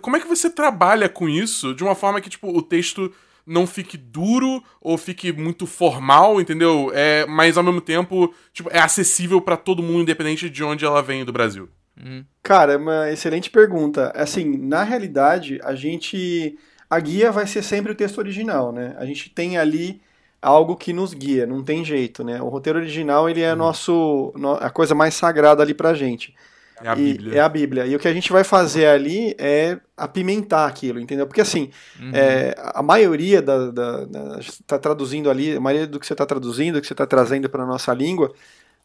[0.00, 3.12] como é que você trabalha com isso de uma forma que tipo o texto
[3.46, 6.90] não fique duro ou fique muito formal, entendeu?
[6.94, 11.02] É, mas ao mesmo tempo, tipo, é acessível para todo mundo independente de onde ela
[11.02, 11.68] vem do Brasil.
[11.98, 12.24] Uhum.
[12.42, 14.12] Cara, é uma excelente pergunta.
[14.14, 16.58] Assim, na realidade, a gente
[16.90, 18.94] a guia vai ser sempre o texto original, né?
[18.98, 20.00] A gente tem ali
[20.40, 22.40] algo que nos guia, não tem jeito, né?
[22.40, 23.56] O roteiro original, ele é hum.
[23.56, 26.34] nosso a coisa mais sagrada ali pra gente.
[26.82, 27.34] É a e, Bíblia.
[27.34, 27.86] É a Bíblia.
[27.86, 31.26] E o que a gente vai fazer ali é apimentar aquilo, entendeu?
[31.26, 31.70] Porque assim,
[32.00, 32.12] uhum.
[32.14, 36.24] é, a maioria da, da, da, tá traduzindo ali, a maioria do que você está
[36.24, 38.32] traduzindo, que você está trazendo para nossa língua,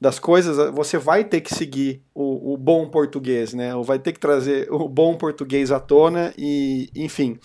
[0.01, 3.73] das coisas, você vai ter que seguir o, o, bom português, né?
[3.73, 7.39] Ou vai ter que trazer o bom português à tona e, enfim.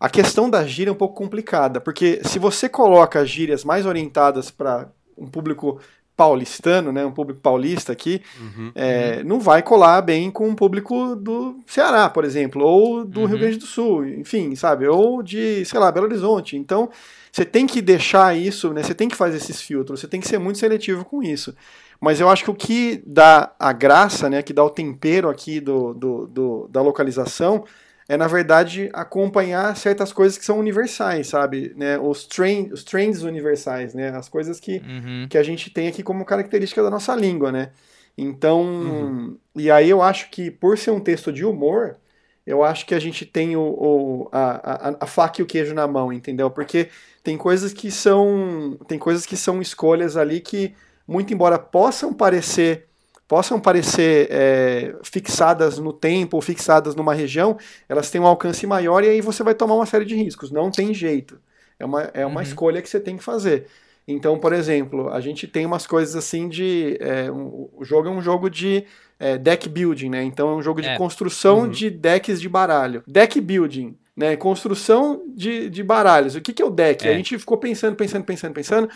[0.00, 4.50] A questão da gíria é um pouco complicada, porque se você coloca gírias mais orientadas
[4.50, 5.80] para um público
[6.18, 9.28] paulistano, né, um público paulista aqui, uhum, é, uhum.
[9.28, 13.26] não vai colar bem com um público do Ceará, por exemplo, ou do uhum.
[13.26, 16.56] Rio Grande do Sul, enfim, sabe, ou de, sei lá, Belo Horizonte.
[16.56, 16.90] Então,
[17.30, 20.26] você tem que deixar isso, né, você tem que fazer esses filtros, você tem que
[20.26, 21.54] ser muito seletivo com isso.
[22.00, 25.60] Mas eu acho que o que dá a graça, né, que dá o tempero aqui
[25.60, 27.64] do, do, do da localização,
[28.08, 31.74] é, na verdade, acompanhar certas coisas que são universais, sabe?
[31.76, 31.98] Né?
[31.98, 34.08] Os, trend, os trends universais, né?
[34.16, 35.26] As coisas que, uhum.
[35.28, 37.70] que a gente tem aqui como característica da nossa língua, né?
[38.16, 39.38] Então, uhum.
[39.54, 41.98] e aí eu acho que por ser um texto de humor,
[42.46, 45.74] eu acho que a gente tem o, o a, a, a, faca e o queijo
[45.74, 46.50] na mão, entendeu?
[46.50, 46.88] Porque
[47.22, 50.74] tem coisas que são tem coisas que são escolhas ali que,
[51.06, 52.87] muito embora possam parecer
[53.28, 59.04] possam parecer é, fixadas no tempo ou fixadas numa região, elas têm um alcance maior
[59.04, 60.50] e aí você vai tomar uma série de riscos.
[60.50, 61.38] Não tem jeito.
[61.78, 62.46] É uma, é uma uhum.
[62.46, 63.66] escolha que você tem que fazer.
[64.06, 66.96] Então, por exemplo, a gente tem umas coisas assim de.
[66.98, 68.84] É, um, o jogo é um jogo de
[69.20, 70.22] é, deck building, né?
[70.22, 70.96] Então é um jogo de é.
[70.96, 71.68] construção uhum.
[71.68, 73.04] de decks de baralho.
[73.06, 73.94] Deck building.
[74.16, 76.34] Né, construção de, de baralhos.
[76.34, 77.06] O que, que é o deck?
[77.06, 77.14] A é.
[77.14, 78.88] gente ficou pensando, pensando, pensando, pensando.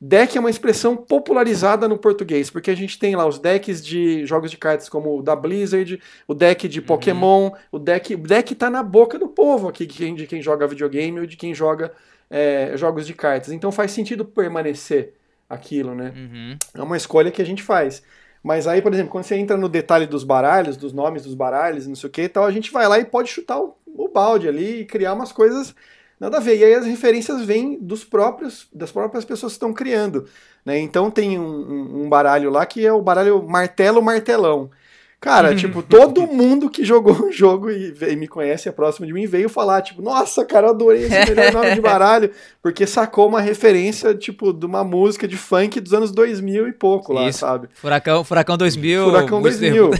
[0.00, 4.24] Deck é uma expressão popularizada no português, porque a gente tem lá os decks de
[4.24, 6.86] jogos de cartas como o da Blizzard, o deck de uhum.
[6.86, 7.52] Pokémon, uhum.
[7.72, 8.14] o deck.
[8.14, 11.26] O deck tá na boca do povo aqui, de quem, de quem joga videogame ou
[11.26, 11.92] de quem joga
[12.30, 13.50] é, jogos de cartas.
[13.50, 15.14] Então faz sentido permanecer
[15.50, 16.12] aquilo, né?
[16.14, 16.56] Uhum.
[16.74, 18.00] É uma escolha que a gente faz.
[18.40, 21.88] Mas aí, por exemplo, quando você entra no detalhe dos baralhos, dos nomes dos baralhos,
[21.88, 24.08] não sei o que e tal, a gente vai lá e pode chutar o, o
[24.08, 25.74] balde ali e criar umas coisas
[26.18, 26.58] Nada a ver.
[26.58, 30.26] E aí as referências vêm dos próprios, das próprias pessoas que estão criando.
[30.64, 30.78] Né?
[30.78, 34.70] Então tem um, um, baralho lá que é o baralho martelo martelão.
[35.20, 39.12] Cara, tipo, todo mundo que jogou o jogo e, e, me conhece é próximo de
[39.12, 42.30] mim veio falar, tipo, nossa, cara, eu adorei esse melhor nome de baralho,
[42.62, 47.12] porque sacou uma referência, tipo, de uma música de funk dos anos 2000 e pouco
[47.12, 47.40] lá, Isso.
[47.40, 47.68] sabe?
[47.74, 49.04] Furacão, Furacão 2000.
[49.04, 49.90] Furacão 2000.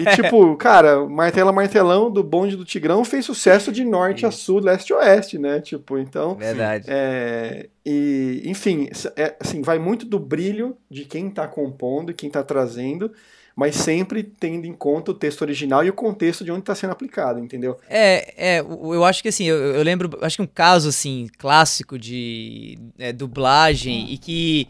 [0.00, 4.60] e, tipo, cara, Martela Martelão do Bonde do Tigrão fez sucesso de norte a sul,
[4.60, 5.60] leste a oeste, né?
[5.60, 6.36] Tipo, então...
[6.36, 6.86] Verdade.
[6.88, 12.30] É, e, enfim, é, assim, vai muito do brilho de quem tá compondo e quem
[12.30, 13.10] tá trazendo,
[13.60, 16.92] mas sempre tendo em conta o texto original e o contexto de onde está sendo
[16.92, 17.76] aplicado, entendeu?
[17.90, 21.98] É, é, eu acho que assim, eu, eu lembro, acho que um caso assim clássico
[21.98, 24.66] de é, dublagem e que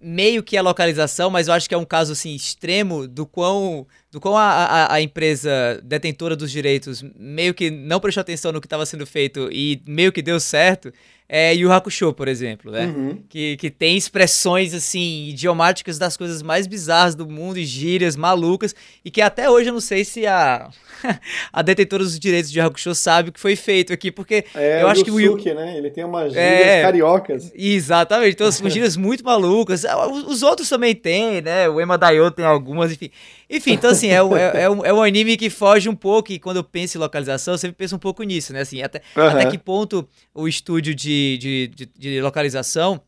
[0.00, 3.86] meio que é localização, mas eu acho que é um caso assim extremo do quão
[4.10, 8.60] do quão a, a, a empresa detentora dos direitos meio que não prestou atenção no
[8.60, 10.92] que estava sendo feito e meio que deu certo
[11.34, 12.84] é Yu Hakusho, por exemplo, né?
[12.84, 13.18] Uhum.
[13.26, 18.74] Que, que tem expressões, assim, idiomáticas das coisas mais bizarras do mundo e gírias malucas,
[19.02, 20.68] e que até hoje eu não sei se a,
[21.50, 24.82] a detentora dos direitos de Yu Hakusho sabe o que foi feito aqui, porque é,
[24.82, 25.34] eu acho que o Yu...
[25.54, 25.78] né?
[25.78, 27.50] Ele tem umas gírias é, cariocas.
[27.54, 29.84] Exatamente, então são gírias muito malucas.
[30.26, 31.66] Os outros também tem, né?
[31.66, 33.10] O Ema Daio tem algumas, enfim.
[33.52, 36.38] Enfim, então assim, é, é, é, um, é um anime que foge um pouco, e
[36.38, 38.62] quando eu penso em localização, eu sempre penso um pouco nisso, né?
[38.62, 39.26] Assim, até, uhum.
[39.28, 43.02] até que ponto o estúdio de, de, de, de localização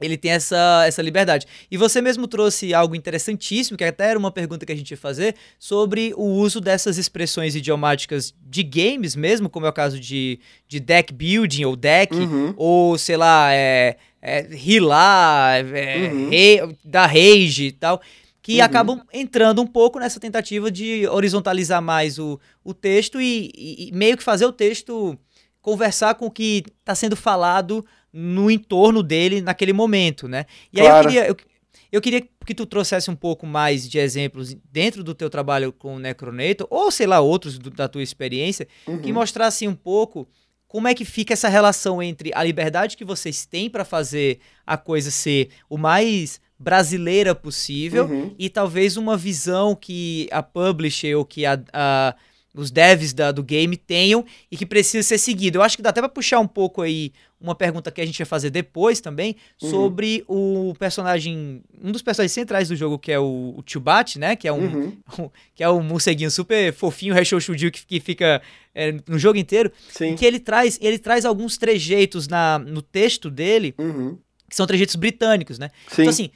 [0.00, 1.46] ele tem essa, essa liberdade.
[1.70, 4.96] E você mesmo trouxe algo interessantíssimo, que até era uma pergunta que a gente ia
[4.96, 10.40] fazer, sobre o uso dessas expressões idiomáticas de games mesmo, como é o caso de,
[10.66, 12.54] de deck building ou deck, uhum.
[12.56, 16.30] ou sei lá, é, é, rilar, é, uhum.
[16.30, 18.00] re, da rage e tal
[18.50, 18.64] que uhum.
[18.64, 23.92] acabam entrando um pouco nessa tentativa de horizontalizar mais o, o texto e, e, e
[23.92, 25.16] meio que fazer o texto
[25.62, 30.46] conversar com o que está sendo falado no entorno dele naquele momento, né?
[30.72, 30.94] E claro.
[30.94, 31.36] aí eu queria, eu,
[31.92, 35.94] eu, queria que tu trouxesse um pouco mais de exemplos dentro do teu trabalho com
[35.94, 39.00] o Necronator, ou sei lá, outros do, da tua experiência, uhum.
[39.00, 40.26] que mostrassem um pouco
[40.66, 44.76] como é que fica essa relação entre a liberdade que vocês têm para fazer a
[44.76, 48.34] coisa ser o mais brasileira possível uhum.
[48.38, 52.14] e talvez uma visão que a publisher ou que a, a
[52.54, 55.58] os devs da, do game tenham e que precisa ser seguido.
[55.58, 58.18] Eu acho que dá até para puxar um pouco aí uma pergunta que a gente
[58.18, 59.70] vai fazer depois também uhum.
[59.70, 63.64] sobre o personagem, um dos personagens centrais do jogo que é o, o
[64.18, 64.98] né, que é um, uhum.
[65.18, 68.42] um, que é um morceguinho super fofinho, Reshoshudio que, que fica
[68.74, 70.16] é, no jogo inteiro, Sim.
[70.16, 74.18] que ele traz, ele traz alguns trejeitos na, no texto dele, uhum.
[74.48, 75.70] que são trejeitos britânicos, né?
[75.86, 76.02] Sim.
[76.02, 76.30] Então assim,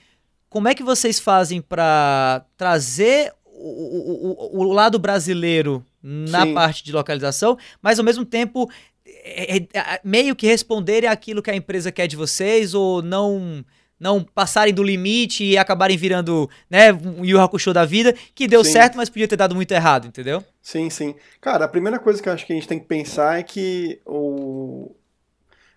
[0.55, 6.55] como é que vocês fazem para trazer o, o, o, lado brasileiro na Sim.
[6.55, 8.71] parte de localização, mas ao mesmo tempo
[9.05, 13.64] é, é, é, meio que responderem aquilo que a empresa quer de vocês ou não
[13.99, 18.62] não passarem do limite e acabarem virando, né, um Yu Hakusho da vida, que deu
[18.62, 18.73] Sim.
[18.73, 20.45] certo, mas podia ter dado muito errado, entendeu?
[20.62, 21.17] Sim, sim.
[21.40, 24.01] Cara, a primeira coisa que eu acho que a gente tem que pensar é que
[24.07, 24.95] o,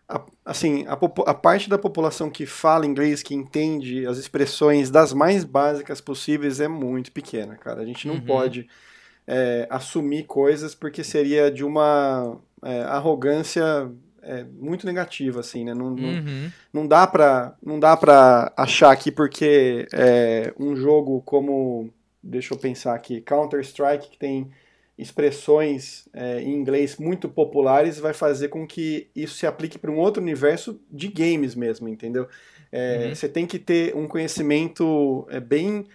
[0.08, 5.12] a, assim, a, a, parte da população que fala inglês, que entende as expressões das
[5.13, 7.82] mais básicas possíveis é muito pequena, cara.
[7.82, 8.22] A gente não Uhum.
[8.22, 8.67] pode
[9.28, 13.91] é, assumir coisas porque seria de uma é, arrogância
[14.22, 15.74] é, muito negativa, assim, né?
[15.74, 16.52] Não, não, Uhum.
[16.74, 21.89] não dá pra, não dá pra achar que porque é, um jogo como,
[22.24, 24.50] deixa eu pensar aqui, Counter-Strike, que tem
[24.98, 29.98] expressões é, em inglês muito populares, vai fazer com que isso se aplique para um
[29.98, 32.28] outro universo de games mesmo, entendeu?
[32.72, 33.16] É, Uhum.
[33.16, 35.86] Você tem que ter um conhecimento é, bem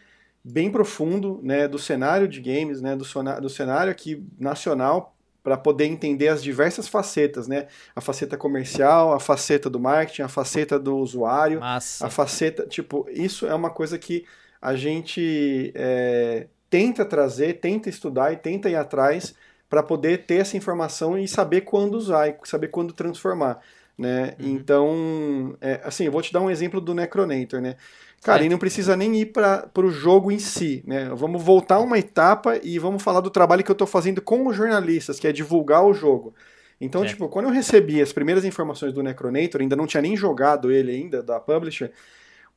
[0.45, 3.05] bem profundo né, do cenário de games, né, do,
[3.41, 7.67] do cenário aqui nacional, para poder entender as diversas facetas, né?
[7.97, 12.07] A faceta comercial, a faceta do marketing, a faceta do usuário, Massa.
[12.07, 14.25] a faceta, tipo, isso é uma coisa que
[14.61, 19.35] a gente é, tenta trazer, tenta estudar e tenta ir atrás
[19.69, 23.61] para poder ter essa informação e saber quando usar e saber quando transformar,
[23.97, 24.35] né?
[24.41, 24.49] Uhum.
[24.49, 27.77] Então, é, assim, eu vou te dar um exemplo do Necronator, né?
[28.23, 28.47] Cara, Certo.
[28.47, 31.11] e não precisa nem ir para o jogo em si, né?
[31.15, 34.57] Vamos voltar uma etapa e vamos falar do trabalho que eu estou fazendo com os
[34.57, 36.35] jornalistas, que é divulgar o jogo.
[36.81, 37.13] Então, Certo.
[37.13, 40.91] tipo, quando eu recebi as primeiras informações do Necronator, ainda não tinha nem jogado ele
[40.91, 41.93] ainda, da publisher,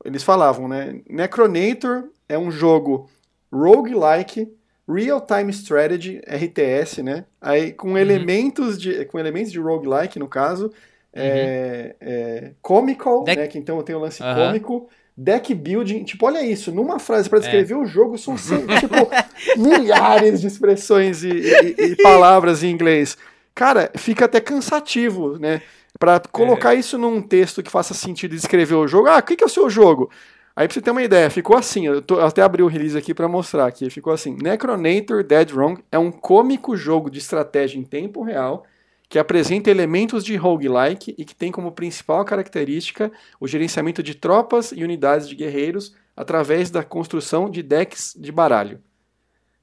[0.05, 1.01] eles falavam, né?
[1.09, 3.09] Necronator é um jogo
[3.55, 4.47] roguelike,
[4.87, 7.25] real-time strategy, RTS, né?
[7.41, 10.71] Aí com elementos de com elementos de roguelike no caso,
[11.13, 13.47] é, é, comical, Deck- né?
[13.47, 14.47] Que então tem o lance Aham.
[14.47, 19.09] cômico, deck building, tipo, olha isso, numa frase para descrever o jogo são tipo
[19.55, 23.17] milhares de expressões e, e- e palavras em inglês.
[23.53, 25.61] Cara, fica até cansativo, né?
[25.97, 29.07] Pra colocar isso num texto que faça sentido e descrever o jogo.
[29.07, 30.11] Ah, o que, que é o seu jogo?
[30.55, 32.97] Aí pra você ter uma ideia, ficou assim, eu, tô, eu até abri o release
[32.97, 37.77] aqui para mostrar aqui, ficou assim, Necronator Dead Wrong é um cômico jogo de estratégia
[37.77, 38.65] em tempo real
[39.09, 44.71] que apresenta elementos de roguelike e que tem como principal característica o gerenciamento de tropas
[44.71, 48.79] e unidades de guerreiros através da construção de decks de baralho.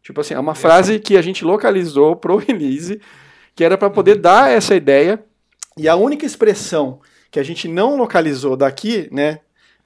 [0.02, 3.00] Tipo assim, é uma frase que a gente localizou pro release,
[3.55, 5.24] que era para poder dar essa ideia,
[5.76, 7.00] e a única expressão
[7.31, 9.40] que a gente não localizou daqui, né,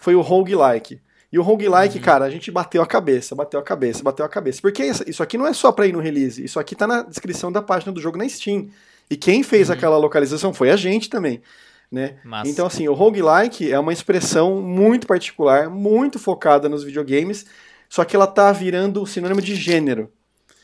[0.06, 1.00] foi o roguelike.
[1.32, 2.04] E o roguelike, uhum.
[2.04, 4.62] cara, a gente bateu a cabeça, bateu a cabeça, bateu a cabeça.
[4.62, 7.50] Porque isso aqui não é só pra ir no release, isso aqui tá na descrição
[7.50, 8.68] da página do jogo na Steam.
[9.10, 9.74] E quem fez uhum.
[9.74, 11.42] aquela localização foi a gente também.
[11.90, 12.18] Né?
[12.44, 17.44] Então, assim, o roguelike é uma expressão muito particular, muito focada nos videogames,
[17.88, 20.08] só que ela tá virando sinônimo de gênero.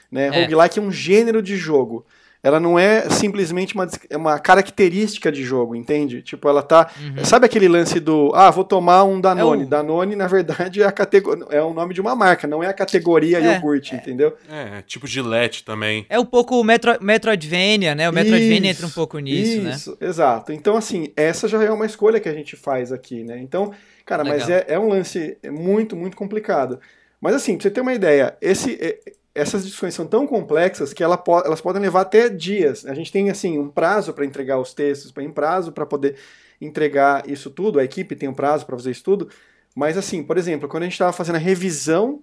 [0.09, 0.29] Né?
[0.29, 0.43] É.
[0.43, 2.07] Roguelike é um gênero de jogo
[2.43, 6.23] ela não é simplesmente uma, é uma característica de jogo, entende?
[6.23, 6.91] Tipo, ela tá.
[7.01, 7.25] Uhum.
[7.25, 8.33] Sabe aquele lance do.
[8.35, 9.63] Ah, vou tomar um Danone.
[9.63, 9.69] É o...
[9.69, 11.47] Danone, na verdade, é, a categor...
[11.51, 13.99] é o nome de uma marca, não é a categoria é, iogurte, é.
[13.99, 14.37] entendeu?
[14.51, 16.05] É, tipo Gillette também.
[16.09, 16.97] É um pouco o Metro...
[17.01, 18.11] Metroidvania, né?
[18.11, 19.71] O Metroidvania entra um pouco nisso, isso, né?
[19.71, 20.53] Isso, exato.
[20.53, 23.39] Então, assim, essa já é uma escolha que a gente faz aqui, né?
[23.39, 23.73] Então,
[24.05, 24.39] cara, Legal.
[24.41, 26.81] mas é, é um lance muito, muito complicado.
[27.21, 28.99] Mas, assim, pra você ter uma ideia, esse é,
[29.35, 32.85] essas discussões são tão complexas que ela po elas podem levar até dias.
[32.85, 36.17] A gente tem assim um prazo para entregar os textos, tem um prazo para poder
[36.61, 37.79] entregar isso tudo.
[37.79, 39.29] A equipe tem um prazo para fazer isso tudo.
[39.75, 42.23] Mas assim, por exemplo, quando a gente estava fazendo a revisão,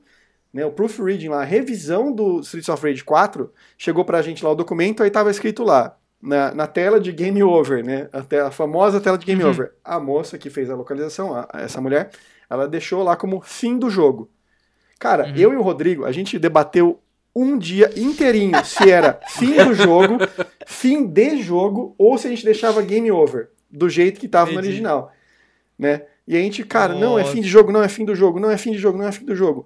[0.54, 4.44] né, o proofreading lá, a revisão do Streets of Rage 4, chegou para a gente
[4.44, 8.48] lá o documento, aí estava escrito lá na, na tela de Game Over, né, a,
[8.48, 9.50] a famosa tela de Game uhum.
[9.50, 9.74] Over.
[9.84, 12.12] A moça que fez a localização, a, essa mulher,
[12.50, 14.30] ela deixou lá como fim do jogo.
[15.00, 15.36] Cara, uhum.
[15.36, 17.00] eu e o Rodrigo, a gente debateu
[17.34, 20.18] um dia inteirinho se era fim do jogo,
[20.68, 24.62] fim de jogo, ou se a gente deixava game over, do jeito que tava Entendi.
[24.62, 25.14] no original.
[25.78, 26.04] Né?
[26.28, 27.06] E a gente, cara, Nossa.
[27.06, 28.98] não, é fim de jogo, não é fim do jogo, não é fim de jogo,
[28.98, 29.66] não é fim do jogo.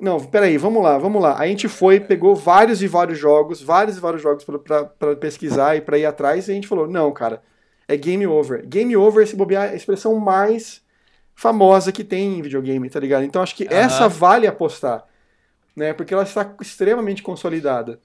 [0.00, 1.38] Não, peraí, vamos lá, vamos lá.
[1.38, 5.80] A gente foi, pegou vários e vários jogos, vários e vários jogos para pesquisar e
[5.80, 7.42] para ir atrás, e a gente falou: não, cara,
[7.86, 8.66] é game over.
[8.66, 10.82] Game over, se bobear, é a expressão mais
[11.40, 13.24] famosa que tem em videogame, tá ligado?
[13.24, 13.70] Então acho que uhum.
[13.70, 15.06] essa vale apostar,
[15.74, 15.94] né?
[15.94, 17.98] Porque ela está extremamente consolidada.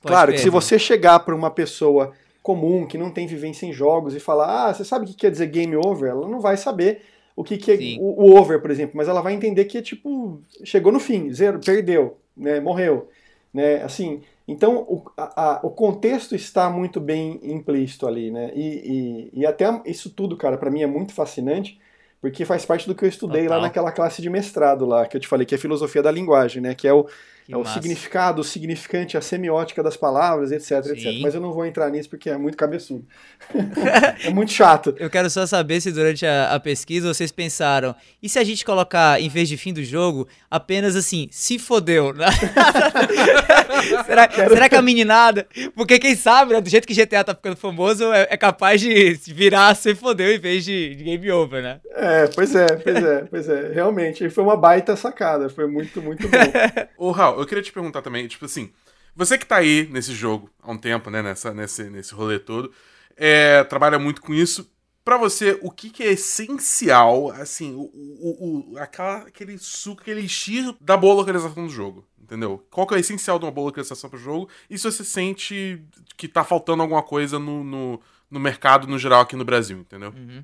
[0.00, 3.72] Pode claro que se você chegar para uma pessoa comum que não tem vivência em
[3.72, 6.08] jogos e falar, ah, você sabe o que quer dizer game over?
[6.08, 7.02] Ela não vai saber
[7.36, 9.82] o que, que é o, o, over, por exemplo, mas ela vai entender que é
[9.82, 12.60] tipo, chegou no fim, zero, perdeu, né?
[12.60, 13.10] Morreu.
[13.52, 13.82] Né?
[13.82, 18.52] Assim, então o, a, a, o contexto está muito bem implícito ali, né?
[18.54, 21.78] E, e, e até isso tudo, cara, para mim é muito fascinante,
[22.24, 25.20] porque faz parte do que eu estudei lá naquela classe de mestrado lá, que eu
[25.20, 26.74] te falei, que é filosofia da linguagem, né?
[26.74, 27.06] Que é o,
[27.48, 30.92] é o significado, o significante, a semiótica das palavras, etc, Sim.
[30.92, 31.20] etc.
[31.20, 33.04] Mas eu não vou entrar nisso porque é muito cabeçudo.
[34.24, 34.94] é muito chato.
[34.98, 38.64] Eu quero só saber se durante a, a, pesquisa vocês pensaram, e se a gente
[38.64, 42.14] colocar, em vez de fim do jogo, apenas assim, se fodeu?
[42.14, 42.26] Né?
[44.06, 45.46] será, será, que a meninada.
[45.74, 49.12] Porque quem sabe, né, do jeito que GTA tá ficando famoso, é, é capaz de
[49.26, 51.80] virar se fodeu em vez de, de game over, né?
[51.94, 53.72] É, pois é, pois é, pois é.
[53.72, 55.50] Realmente, foi uma baita sacada.
[55.50, 56.38] Foi muito, muito bom.
[56.96, 58.72] Ô, Raul, eu queria te perguntar também, tipo assim,
[59.14, 62.72] você que tá aí nesse jogo há um tempo, né, nessa, nesse, nesse rolê todo,
[63.16, 64.70] é, trabalha muito com isso.
[65.04, 70.22] Pra você, o que, que é essencial, assim, o, o, o, aquela, aquele suco, aquele
[70.22, 72.06] estilo da boa localização do jogo?
[72.18, 72.66] Entendeu?
[72.70, 74.48] Qual que é o essencial de uma boa localização pro jogo?
[74.70, 75.84] E se você sente
[76.16, 80.10] que tá faltando alguma coisa no, no, no mercado, no geral, aqui no Brasil, entendeu?
[80.16, 80.42] Uhum.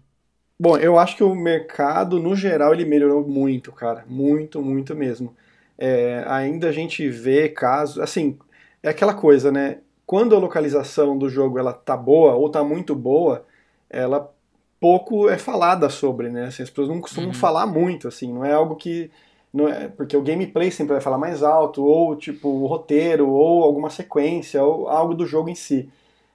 [0.59, 4.05] Bom, eu acho que o mercado, no geral, ele melhorou muito, cara.
[4.07, 5.35] Muito, muito mesmo.
[5.83, 7.99] É, ainda a gente vê casos.
[7.99, 8.39] Assim,
[8.83, 9.79] é aquela coisa, né?
[10.05, 13.47] Quando a localização do jogo ela tá boa ou tá muito boa,
[13.89, 14.31] ela
[14.79, 16.47] pouco é falada sobre, né?
[16.47, 17.35] Assim, as pessoas não costumam uhum.
[17.35, 19.11] falar muito, assim, não é algo que.
[19.53, 23.65] Não é, porque o gameplay sempre vai falar mais alto, ou tipo o roteiro, ou
[23.65, 25.89] alguma sequência, ou algo do jogo em si.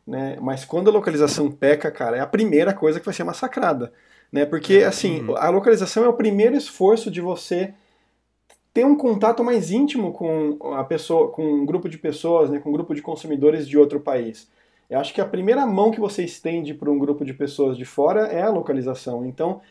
[0.05, 0.37] Né?
[0.41, 3.93] Mas quando a localização peca, cara, é a primeira coisa que vai ser massacrada.
[4.31, 4.45] Né?
[4.45, 5.37] Porque, é, assim, uhum.
[5.37, 7.73] a localização é o primeiro esforço de você
[8.75, 12.67] ter um contato mais íntimo com a pessoa, com um grupo de pessoas, né, com
[12.67, 14.49] um grupo de consumidores de outro país.
[14.89, 17.85] Eu acho que a primeira mão que você estende para um grupo de pessoas de
[17.85, 19.25] fora é a localização.
[19.25, 19.61] Então,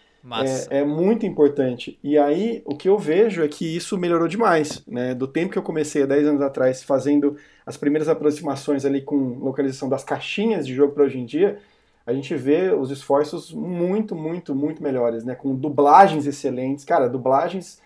[0.70, 1.98] é, é, muito importante.
[2.02, 4.82] E aí, o que eu vejo é que isso melhorou demais.
[4.88, 5.14] Né?
[5.14, 7.36] Do tempo que eu comecei há 10 anos atrás, fazendo
[7.66, 11.58] as primeiras aproximações ali com localização das caixinhas de jogo para hoje em dia,
[12.06, 15.34] a gente vê os esforços muito, muito, muito melhores, né?
[15.34, 16.86] Com dublagens excelentes.
[16.86, 17.84] Cara, dublagens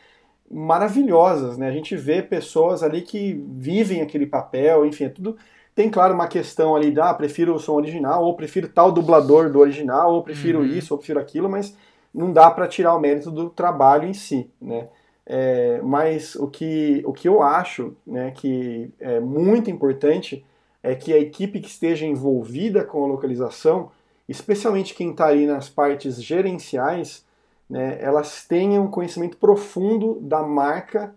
[0.51, 1.69] maravilhosas, né?
[1.69, 5.37] A gente vê pessoas ali que vivem aquele papel, enfim, é tudo.
[5.75, 9.51] Tem, claro, uma questão ali da ah, prefiro o som original, ou prefiro tal dublador
[9.51, 10.67] do original, ou prefiro uhum.
[10.67, 11.77] isso, ou prefiro aquilo, mas
[12.13, 14.88] não dá para tirar o mérito do trabalho em si, né?
[15.31, 20.42] É, mas o que, o que eu acho né, que é muito importante
[20.83, 23.90] é que a equipe que esteja envolvida com a localização,
[24.27, 27.27] especialmente quem está aí nas partes gerenciais,
[27.69, 31.14] né, elas tenham conhecimento profundo da marca,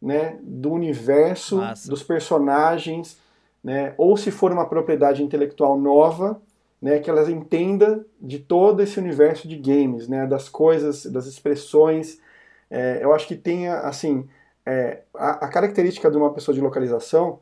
[0.00, 1.90] né, do universo, Massa.
[1.90, 3.18] dos personagens,
[3.62, 6.40] né, ou se for uma propriedade intelectual nova,
[6.80, 12.20] né, que elas entendam de todo esse universo de games, né, das coisas, das expressões.
[12.70, 14.28] É, eu acho que tem, assim,
[14.64, 17.40] é, a, a, característica de uma pessoa de localização,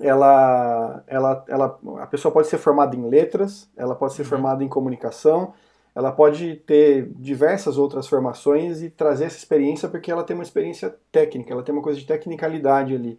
[0.00, 4.28] ela, ela, ela, a pessoa pode ser formada em letras, ela pode ser uhum.
[4.28, 5.54] formada em comunicação,
[5.94, 10.94] ela pode ter diversas outras formações e trazer essa experiência porque ela tem uma experiência
[11.10, 13.18] técnica, ela tem uma coisa de tecnicalidade ali,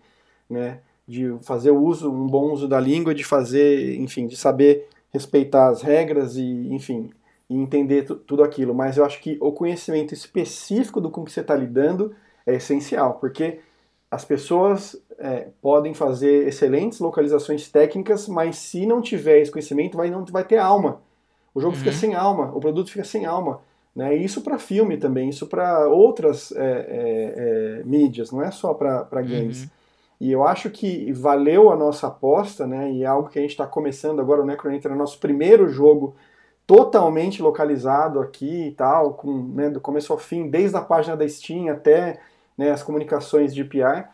[0.49, 0.79] né?
[1.07, 5.67] De fazer o uso, um bom uso da língua, de fazer, enfim, de saber respeitar
[5.69, 7.09] as regras e, enfim,
[7.49, 8.73] e entender tudo aquilo.
[8.73, 12.15] Mas eu acho que o conhecimento específico do com que você está lidando
[12.45, 13.59] é essencial, porque
[14.09, 20.09] as pessoas é, podem fazer excelentes localizações técnicas, mas se não tiver esse conhecimento, vai,
[20.09, 21.01] não vai ter alma.
[21.53, 21.79] O jogo uhum.
[21.79, 23.61] fica sem alma, o produto fica sem alma.
[23.95, 24.15] Né?
[24.15, 29.21] Isso para filme também, isso para outras é, é, é, mídias, não é só para
[29.21, 29.63] games.
[29.63, 29.69] Uhum.
[30.19, 32.91] E eu acho que valeu a nossa aposta, né?
[32.91, 35.67] E é algo que a gente está começando agora, o Necronator é o nosso primeiro
[35.67, 36.15] jogo
[36.65, 41.27] totalmente localizado aqui e tal, com, né, do começo ao fim, desde a página da
[41.27, 42.21] Steam até
[42.57, 44.07] né, as comunicações de PR,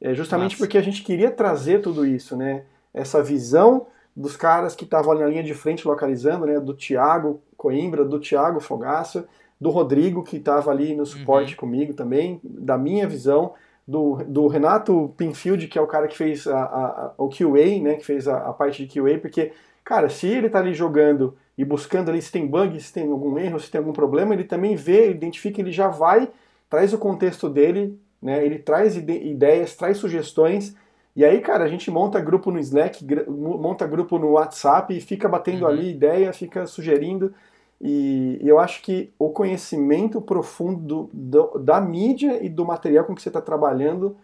[0.00, 0.62] é justamente Nossa.
[0.62, 2.62] porque a gente queria trazer tudo isso, né?
[2.94, 3.86] Essa visão
[4.16, 6.58] dos caras que estavam na linha de frente localizando, né?
[6.58, 9.28] Do Thiago Coimbra, do Thiago Fogaça,
[9.60, 11.60] do Rodrigo, que estava ali no suporte uhum.
[11.60, 13.52] comigo também, da minha visão,
[13.86, 17.96] do, do Renato Pinfield, que é o cara que fez a, a, o QA, né?
[17.96, 19.52] Que fez a, a, parte de QA, porque,
[19.84, 23.38] cara, se ele está ali jogando e buscando ali se tem bug, se tem algum
[23.38, 26.28] erro, se tem algum problema, ele também vê, identifica, ele já vai,
[26.70, 28.42] traz o contexto dele, né?
[28.44, 30.74] Ele traz ideias, traz sugestões
[31.16, 35.26] e aí, cara, a gente monta grupo no Slack, monta grupo no WhatsApp e fica
[35.26, 35.68] batendo uhum.
[35.68, 37.32] ali ideia, fica sugerindo.
[37.80, 43.14] E, eu acho que o conhecimento profundo do, do, da mídia e do material com
[43.14, 44.14] que você está trabalhando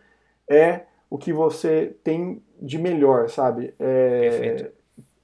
[0.47, 3.73] é o que você tem de melhor, sabe?
[3.79, 4.73] É, perfeito.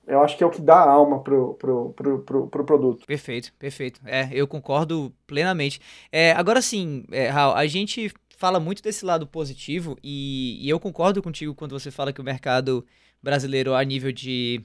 [0.07, 3.07] Eu acho que é o que dá alma pro, pro, pro, pro, pro produto.
[3.07, 4.01] Perfeito, perfeito.
[4.07, 5.79] É, eu concordo plenamente.
[6.11, 10.79] É, agora sim, é, Raul, a gente fala muito desse lado positivo e, e eu
[10.79, 12.87] concordo contigo quando você fala que o mercado
[13.21, 14.63] brasileiro a nível de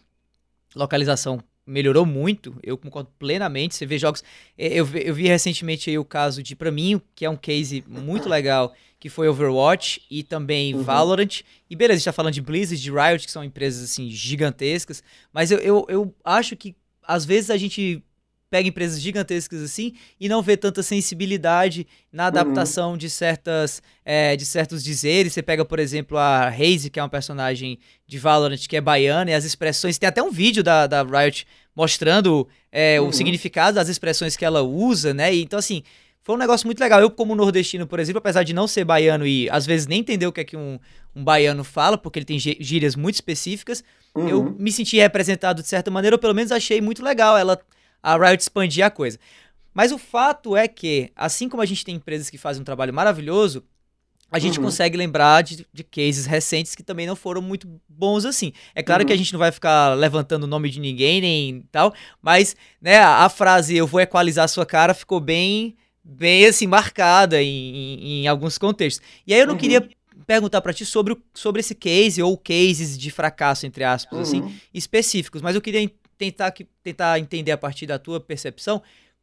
[0.76, 3.74] localização melhorou muito, eu concordo plenamente.
[3.74, 4.24] Você vê jogos.
[4.55, 8.76] Eu, eu vi recentemente o caso de, para mim, que é um case muito legal,
[8.99, 10.84] que foi Overwatch e também uhum.
[10.84, 11.41] Valorant.
[11.67, 15.03] E beleza, a gente tá falando de Blizzard, de Riot, que são empresas assim gigantescas,
[15.32, 18.03] mas eu, eu, eu acho que às vezes a gente
[18.53, 22.27] pega empresas gigantescas assim e não vê tanta sensibilidade na uhum.
[22.27, 22.97] adaptação uhum.
[22.97, 25.33] de certas é, de certos dizeres.
[25.33, 29.31] Você pega, por exemplo, a Haze, que é uma personagem de Valorant que é baiana,
[29.31, 29.97] e as expressões.
[29.97, 33.07] Tem até um vídeo da, da Riot mostrando é, uhum.
[33.07, 35.33] o significado das expressões que ela usa, né?
[35.33, 35.81] E, então, assim,
[36.21, 37.01] foi um negócio muito legal.
[37.01, 40.27] Eu, como nordestino, por exemplo, apesar de não ser baiano e às vezes nem entender
[40.27, 40.79] o que é que um,
[41.15, 43.83] um baiano fala, porque ele tem gírias muito específicas,
[44.13, 44.29] uhum.
[44.29, 47.59] eu me senti representado de certa maneira, ou pelo menos achei muito legal ela
[48.03, 49.17] a Riot expandir a coisa.
[49.73, 52.93] Mas o fato é que, assim como a gente tem empresas que fazem um trabalho
[52.93, 53.63] maravilhoso,
[54.33, 54.65] a gente uhum.
[54.65, 58.51] consegue lembrar de, de, cases recentes que também não foram muito bons assim.
[58.73, 59.07] É claro uhum.
[59.07, 62.97] que a gente não vai ficar levantando o nome de ninguém nem tal, mas né,
[62.99, 68.23] a, frase eu vou equalizar a sua cara ficou bem, bem assim, marcada em, em,
[68.23, 69.05] em alguns contextos.
[69.25, 69.59] E aí eu não uhum.
[69.59, 69.87] queria
[70.25, 74.55] perguntar para ti sobre, sobre esse case ou cases de fracasso, entre aspas, assim, uhum.
[74.73, 75.81] específicos, mas eu queria
[76.32, 78.82] tentar, que, tentar entender a partir da tua percepção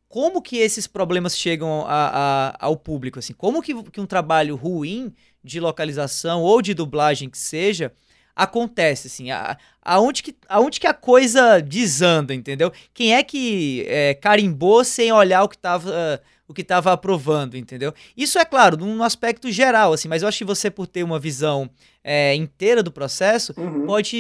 [0.09, 4.57] como que esses problemas chegam a, a, ao público, assim, como que, que um trabalho
[4.57, 7.93] ruim de localização ou de dublagem que seja
[8.35, 12.73] acontece, assim, a, aonde, que, aonde que a coisa desanda, entendeu?
[12.93, 17.95] Quem é que é, carimbou sem olhar o que estava o que estava aprovando, entendeu?
[18.17, 21.17] Isso é claro, num aspecto geral, assim, mas eu acho que você, por ter uma
[21.17, 21.71] visão
[22.03, 23.87] é, inteira do processo, uhum.
[23.87, 24.17] pode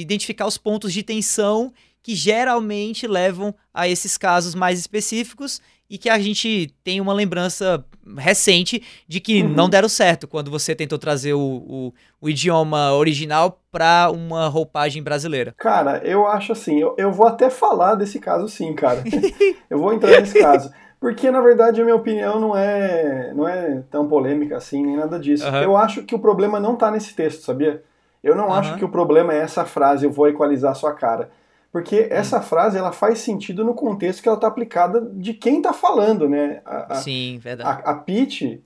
[0.00, 1.74] identificar os pontos de tensão
[2.04, 7.82] que geralmente levam a esses casos mais específicos e que a gente tem uma lembrança
[8.18, 9.48] recente de que uhum.
[9.48, 15.02] não deram certo quando você tentou trazer o, o, o idioma original para uma roupagem
[15.02, 15.54] brasileira.
[15.56, 19.02] Cara, eu acho assim, eu, eu vou até falar desse caso sim, cara.
[19.70, 20.70] eu vou entrar nesse caso.
[21.00, 25.18] Porque, na verdade, a minha opinião não é, não é tão polêmica assim, nem nada
[25.18, 25.48] disso.
[25.48, 25.62] Uhum.
[25.62, 27.82] Eu acho que o problema não tá nesse texto, sabia?
[28.22, 28.54] Eu não uhum.
[28.54, 31.30] acho que o problema é essa frase, eu vou equalizar a sua cara.
[31.74, 35.72] Porque essa frase ela faz sentido no contexto que ela está aplicada de quem está
[35.72, 36.62] falando, né?
[36.64, 37.82] A, Sim, verdade.
[37.84, 38.62] A, a Peach,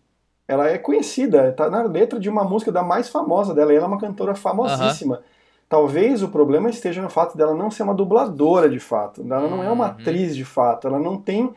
[0.46, 3.86] ela é conhecida, está na letra de uma música da mais famosa dela, e ela
[3.86, 5.14] é uma cantora famosíssima.
[5.14, 5.24] Uh -huh.
[5.70, 9.64] Talvez o problema esteja no fato dela não ser uma dubladora de fato, ela não
[9.64, 9.90] é uma uhum.
[9.90, 11.54] atriz de fato, ela não tem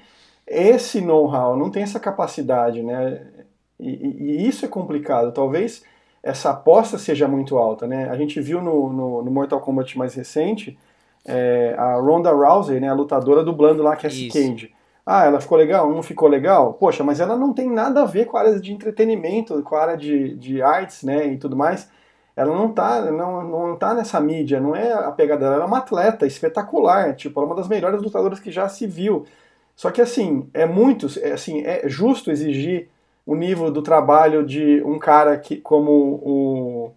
[0.48, 3.28] esse know-how, não tem essa capacidade, né?
[3.78, 5.34] E, e, e, isso é complicado.
[5.34, 5.84] Talvez
[6.24, 8.10] essa aposta seja muito alta, né?
[8.10, 10.80] A gente viu no, no, no Mortal Kombat mais recente
[11.26, 14.74] é, a Ronda Rousey, né, a lutadora dublando lá Cassie Cage.
[15.06, 15.92] Ah, ela ficou legal?
[15.92, 16.74] Não ficou legal?
[16.74, 19.82] Poxa, mas ela não tem nada a ver com a área de entretenimento, com a
[19.82, 21.90] área de, de artes, né, e tudo mais.
[22.36, 25.68] Ela não tá, não, não tá nessa mídia, não é a pegada dela, ela é
[25.68, 29.26] uma atleta espetacular, tipo, ela é uma das melhores lutadoras que já se viu.
[29.76, 32.88] Só que assim, é muito, é, assim, é justo exigir
[33.26, 36.92] o nível do trabalho de um cara que como o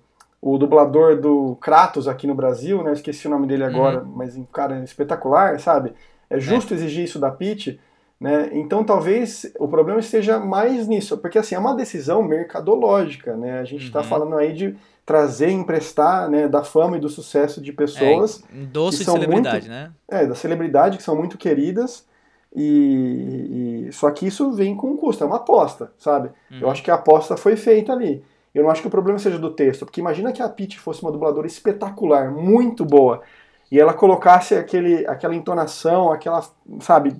[0.44, 2.92] o dublador do Kratos aqui no Brasil, né?
[2.92, 4.12] Esqueci o nome dele agora, uhum.
[4.14, 5.94] mas um cara espetacular, sabe?
[6.28, 6.76] É justo é.
[6.76, 7.80] exigir isso da Peach,
[8.20, 8.50] né?
[8.52, 13.58] Então talvez o problema esteja mais nisso, porque assim é uma decisão mercadológica, né?
[13.58, 14.04] A gente está uhum.
[14.04, 14.76] falando aí de
[15.06, 19.20] trazer, emprestar, né, da fama e do sucesso de pessoas é, doce que são de
[19.20, 19.92] celebridade, muito, né?
[20.06, 22.06] É, da celebridade que são muito queridas.
[22.54, 26.28] E, e, só que isso vem com custo, é uma aposta, sabe?
[26.50, 26.58] Uhum.
[26.60, 28.22] Eu acho que a aposta foi feita ali.
[28.54, 31.02] Eu não acho que o problema seja do texto, porque imagina que a Peach fosse
[31.02, 33.22] uma dubladora espetacular, muito boa,
[33.70, 36.46] e ela colocasse aquele, aquela entonação, aquela,
[36.80, 37.16] sabe,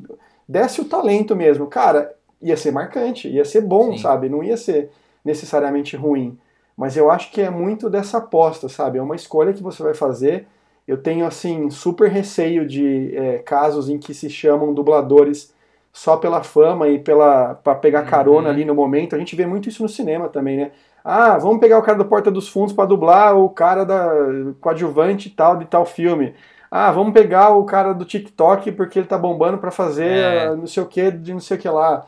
[0.49, 1.67] desse o talento mesmo.
[1.67, 3.99] Cara, ia ser marcante, ia ser bom, Sim.
[3.99, 4.29] sabe?
[4.29, 4.91] Não ia ser
[5.25, 6.39] necessariamente ruim.
[6.77, 8.99] Mas eu acho que é muito dessa aposta, sabe?
[8.99, 10.47] É uma escolha que você vai fazer.
[10.87, 15.53] Eu tenho, assim, super receio de é, casos em que se chamam dubladores
[15.93, 18.55] só pela fama e pela para pegar carona uhum.
[18.55, 19.15] ali no momento.
[19.15, 20.73] A gente vê muito isso no cinema também, né?
[21.05, 24.11] Ah, vamos pegar o cara do Porta dos Fundos para dublar o cara da
[24.59, 26.35] coadjuvante tal de tal filme.
[26.71, 30.57] Ah, vamos pegar o cara do TikTok porque ele tá bombando para fazer é.
[30.57, 32.07] não sei o que de não sei o que lá.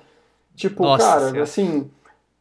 [0.55, 1.91] Tipo, Nossa, cara, assim,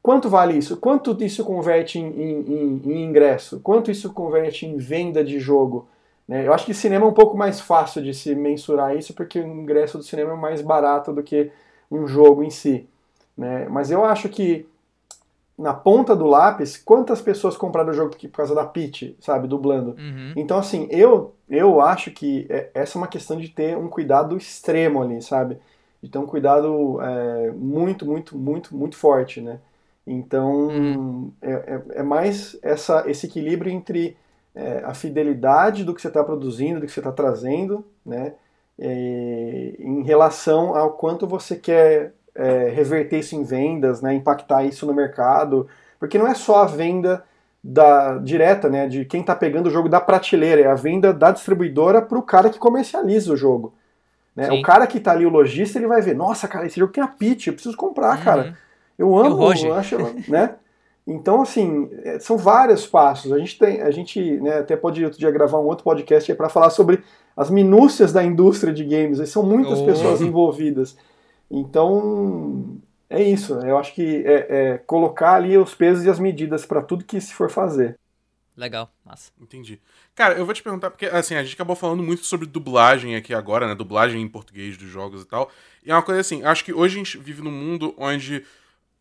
[0.02, 0.78] quanto vale isso?
[0.78, 3.60] Quanto isso converte em, em, em, ingresso?
[3.60, 5.88] Quanto isso converte em venda de jogo?
[6.26, 6.48] Né?
[6.48, 9.46] Eu acho que cinema é um pouco mais fácil de se mensurar isso porque o
[9.46, 11.52] ingresso do cinema é mais barato do que
[11.92, 12.88] um jogo em si.
[13.38, 13.68] Né?
[13.70, 14.66] Mas eu acho que
[15.58, 19.92] na ponta do lápis quantas pessoas compraram o jogo por causa da Peach, sabe, dublando.
[19.92, 20.34] Uhum.
[20.36, 24.36] Então, assim, eu, eu acho que é, essa é uma questão de ter um cuidado
[24.36, 25.58] extremo ali, sabe?
[26.02, 29.60] De ter um cuidado é, muito, muito, muito, muito forte, né?
[30.06, 31.32] Então, uhum.
[31.42, 34.18] é, é, é, mais essa, esse equilíbrio entre
[34.54, 38.34] é, a fidelidade do que você está produzindo, do que você está trazendo, né?
[38.78, 44.94] em relação ao quanto você quer é, reverter isso em vendas, né, impactar isso no
[44.94, 45.68] mercado,
[46.00, 47.24] porque não é só a venda
[47.64, 51.32] da direta, né, de quem está pegando o jogo da prateleira, é a venda da
[51.32, 53.74] distribuidora para o cara que comercializa o jogo.
[54.36, 54.52] Né?
[54.52, 57.04] O cara que está ali, o lojista, ele vai ver, nossa, cara, esse jogo tem
[57.04, 58.24] a pitch, eu preciso comprar, uhum.
[58.24, 58.58] cara.
[58.98, 60.56] Eu amo, eu acho, né?
[61.08, 63.32] Então, assim, é, são vários passos.
[63.32, 66.50] A gente tem, a gente né, até pode outro dia gravar um outro podcast para
[66.50, 67.04] falar sobre
[67.38, 69.30] as minúcias da indústria de games.
[69.30, 69.86] São muitas oh.
[69.86, 70.98] pessoas envolvidas.
[71.50, 72.78] Então,
[73.10, 73.54] é isso.
[73.60, 77.20] Eu acho que é, é colocar ali os pesos e as medidas para tudo que
[77.20, 77.98] se for fazer.
[78.58, 79.32] Legal, massa.
[79.40, 79.82] Entendi.
[80.14, 83.34] Cara, eu vou te perguntar, porque assim, a gente acabou falando muito sobre dublagem aqui
[83.34, 83.76] agora, né?
[83.76, 85.52] Dublagem em português dos jogos e tal.
[85.84, 88.46] E é uma coisa assim, acho que hoje a gente vive num mundo onde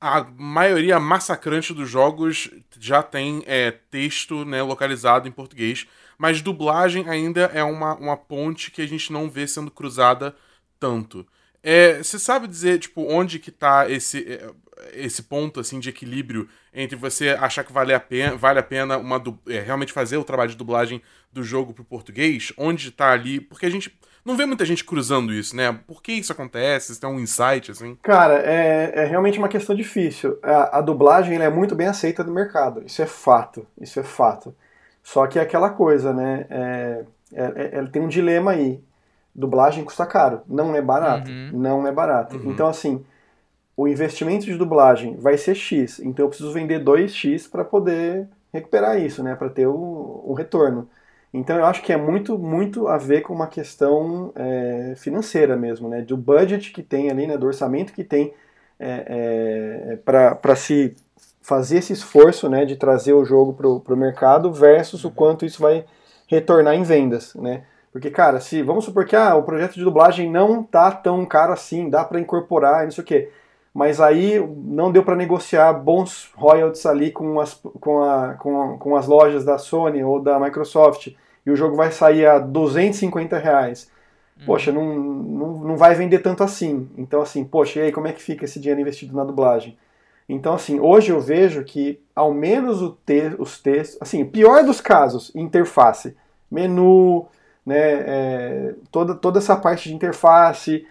[0.01, 5.87] a maioria massacrante dos jogos já tem é, texto né, localizado em português,
[6.19, 10.35] mas dublagem ainda é uma, uma ponte que a gente não vê sendo cruzada
[10.79, 11.27] tanto.
[11.65, 14.51] É, você sabe dizer, tipo, onde que tá esse, é,
[14.93, 18.99] esse ponto, assim, de equilíbrio entre você achar que vale a pena, vale a pena
[18.99, 21.01] uma, é, realmente fazer o trabalho de dublagem
[21.33, 22.53] do jogo pro português?
[22.59, 23.41] Onde tá ali?
[23.41, 25.73] Porque a gente não vê muita gente cruzando isso, né?
[25.87, 26.95] Por que isso acontece?
[26.95, 27.97] Se tem um insight, assim?
[28.03, 30.39] Cara, é, é realmente uma questão difícil.
[30.43, 32.83] A, a dublagem é muito bem aceita no mercado.
[32.85, 33.67] Isso é fato.
[33.81, 34.55] Isso é fato.
[35.03, 36.47] Só que é aquela coisa, né?
[36.51, 38.83] É, é, é tem um dilema aí
[39.35, 41.51] dublagem custa caro, não é barato, uhum.
[41.53, 42.37] não é barato.
[42.37, 42.53] Uhum.
[42.53, 43.05] Então assim,
[43.77, 49.01] o investimento de dublagem vai ser X, então eu preciso vender 2X para poder recuperar
[49.01, 50.89] isso, né, para ter o, o, retorno.
[51.33, 55.89] Então eu acho que é muito, muito a ver com uma questão é, financeira mesmo,
[55.89, 58.33] né, do budget que tem ali, né, do orçamento que tem
[58.79, 60.95] é, é, para se
[61.41, 65.15] fazer esse esforço, né, de trazer o jogo para o mercado versus o uhum.
[65.15, 65.85] quanto isso vai
[66.29, 67.65] retornar em vendas, né.
[67.95, 71.53] Porque, cara, se vamos supor que ah, o projeto de dublagem não tá tão caro
[71.53, 73.31] assim, dá para incorporar e não sei o quê.
[73.73, 78.97] Mas aí não deu para negociar bons royalties ali com as, com, a, com, com
[78.97, 81.15] as lojas da Sony ou da Microsoft.
[81.47, 83.89] e o jogo vai sair a 250 reais.
[84.41, 84.47] Uhum.
[84.47, 86.91] Poxa, não, não, não vai vender tanto assim.
[86.99, 89.79] Então, assim, poxa, e aí como é que fica esse dinheiro investido na dublagem?
[90.29, 94.81] Então, assim, hoje eu vejo que ao menos o te os textos, assim, pior dos
[94.81, 96.17] casos, interface,
[96.51, 97.29] menu,
[97.65, 100.87] né, é, toda, toda essa parte de interface,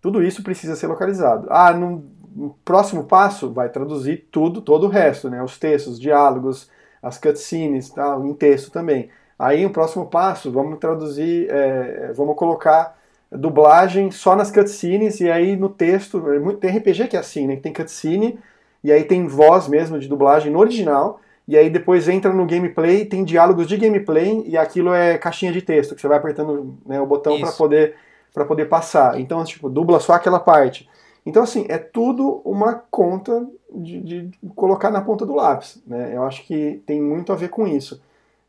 [0.00, 1.46] tudo isso precisa ser localizado.
[1.50, 2.04] Ah, no,
[2.34, 6.70] no próximo passo vai traduzir tudo, todo o resto, né, os textos, diálogos,
[7.02, 9.10] as cutscenes, tal, em texto também.
[9.38, 12.98] Aí, o próximo passo, vamos traduzir, é, vamos colocar
[13.30, 16.22] dublagem só nas cutscenes e aí no texto,
[16.60, 18.38] tem RPG que é assim, né, tem cutscene
[18.82, 23.06] e aí tem voz mesmo de dublagem no original, e aí depois entra no gameplay,
[23.06, 27.00] tem diálogos de gameplay, e aquilo é caixinha de texto, que você vai apertando né,
[27.00, 27.94] o botão para poder,
[28.34, 29.18] para poder passar.
[29.18, 30.86] Então, tipo, dubla só aquela parte.
[31.24, 35.82] Então, assim, é tudo uma conta de, de colocar na ponta do lápis.
[35.86, 36.12] Né?
[36.14, 37.98] Eu acho que tem muito a ver com isso.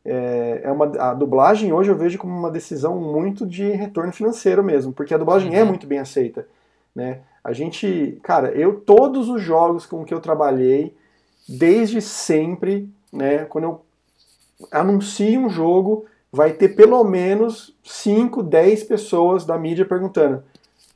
[0.04, 4.62] É, é uma, a dublagem hoje eu vejo como uma decisão muito de retorno financeiro
[4.62, 5.68] mesmo, porque a dublagem é uhum.
[5.68, 6.46] muito bem aceita.
[6.94, 7.20] Né?
[7.42, 10.94] A gente, cara, eu todos os jogos com que eu trabalhei,
[11.48, 13.84] desde sempre, né, quando eu
[14.70, 20.42] anuncio um jogo, vai ter pelo menos 5, 10 pessoas da mídia perguntando: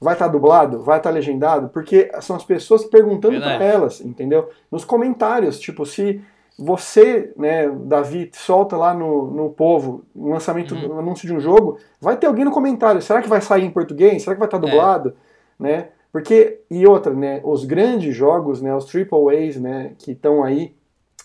[0.01, 0.83] vai estar tá dublado?
[0.83, 1.69] Vai estar tá legendado?
[1.69, 4.49] Porque são as pessoas perguntando para elas, entendeu?
[4.71, 6.21] Nos comentários, tipo, se
[6.59, 10.95] você, né, Davi, solta lá no, no Povo um lançamento, uhum.
[10.95, 13.71] um anúncio de um jogo, vai ter alguém no comentário: será que vai sair em
[13.71, 14.23] português?
[14.23, 14.71] Será que vai estar tá é.
[14.71, 15.09] dublado?
[15.09, 15.63] É.
[15.63, 15.89] Né?
[16.15, 20.73] Porque, e outra, né, os grandes jogos, né, os triple A's, né, que estão aí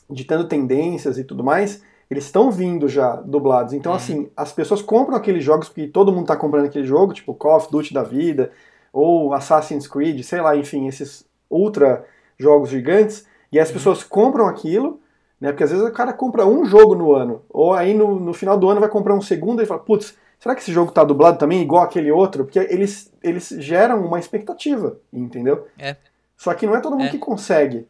[0.09, 3.73] ditando tendências e tudo mais, eles estão vindo já dublados.
[3.73, 3.95] Então, uhum.
[3.95, 7.57] assim, as pessoas compram aqueles jogos porque todo mundo está comprando aquele jogo, tipo Call
[7.57, 8.49] of Duty da vida,
[8.91, 12.03] ou Assassin's Creed, sei lá, enfim, esses ultra
[12.35, 13.75] jogos gigantes, e as uhum.
[13.75, 14.99] pessoas compram aquilo,
[15.39, 18.33] né, porque às vezes o cara compra um jogo no ano, ou aí no, no
[18.33, 21.03] final do ano vai comprar um segundo e fala, putz, será que esse jogo tá
[21.03, 22.45] dublado também igual aquele outro?
[22.45, 25.67] Porque eles, eles geram uma expectativa, entendeu?
[25.77, 25.95] É.
[26.37, 27.11] Só que não é todo mundo é.
[27.11, 27.87] que consegue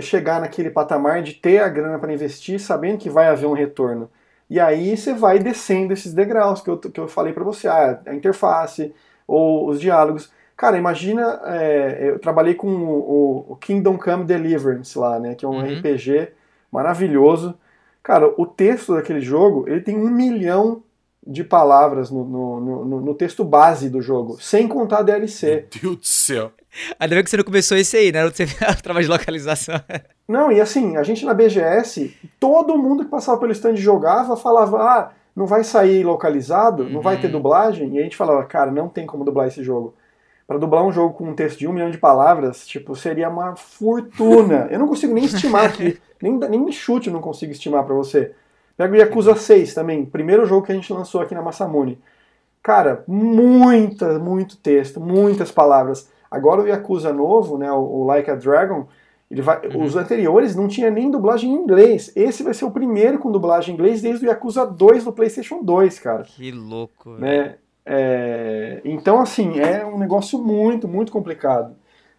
[0.00, 4.10] chegar naquele patamar de ter a grana para investir sabendo que vai haver um retorno.
[4.48, 8.00] E aí você vai descendo esses degraus que eu, que eu falei para você, ah,
[8.06, 8.94] a interface
[9.26, 10.32] ou os diálogos.
[10.56, 15.48] Cara, imagina, é, eu trabalhei com o, o, Kingdom Come Deliverance lá, né, que é
[15.48, 15.78] um uhum.
[15.78, 16.32] RPG
[16.72, 17.54] maravilhoso.
[18.02, 20.82] Cara, o texto daquele jogo, ele tem um milhão
[21.28, 25.68] de palavras no, no, no, no, texto base do jogo, sem contar a DLC.
[25.74, 26.52] Meu Deus do céu.
[26.98, 28.24] Ainda bem que você não começou esse aí, né?
[28.24, 28.46] Você
[28.82, 29.78] trabalho de localização.
[30.26, 34.78] Não, e assim, a gente na BGS, todo mundo que passava pelo stand jogava, falava,
[34.78, 36.90] ah, não vai sair localizado, uhum.
[36.90, 37.34] não vai ter uhum.
[37.34, 39.94] dublagem, e a gente falava, cara, não tem como dublar esse jogo.
[40.46, 43.54] Para dublar um jogo com um texto de um milhão de palavras, tipo, seria uma
[43.54, 44.66] fortuna.
[44.70, 48.32] Eu não consigo nem estimar aqui, nem, nem chute eu não consigo estimar para você.
[48.78, 51.98] Pega o Yakuza 6 também, primeiro jogo que a gente lançou aqui na Massamune.
[52.62, 56.08] Cara, muita, muito texto, muitas palavras.
[56.30, 58.86] Agora o Yakuza novo, né, o, Like a Dragon,
[59.28, 59.82] ele vai, uhum.
[59.82, 62.12] os anteriores não tinha nem dublagem em inglês.
[62.14, 65.60] Esse vai ser o primeiro com dublagem em inglês desde o Yakuza 2 do PlayStation
[65.60, 66.22] 2, cara.
[66.22, 67.56] Que louco, né?
[67.84, 71.74] É, então, assim, é um negócio muito, muito complicado.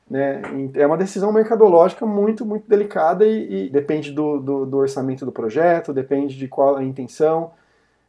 [0.09, 0.41] Né?
[0.73, 5.31] É uma decisão mercadológica muito, muito delicada e, e depende do, do, do, orçamento do
[5.31, 7.51] projeto, depende de qual a intenção.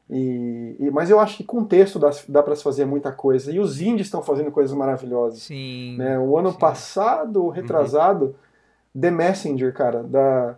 [0.08, 3.52] E, e mas eu acho que com texto dá, dá para se fazer muita coisa.
[3.52, 5.42] E os indies estão fazendo coisas maravilhosas.
[5.42, 5.96] Sim.
[5.98, 6.18] Né?
[6.18, 6.58] O ano sim.
[6.58, 9.00] passado, retrasado, uhum.
[9.00, 10.56] The Messenger, cara, da,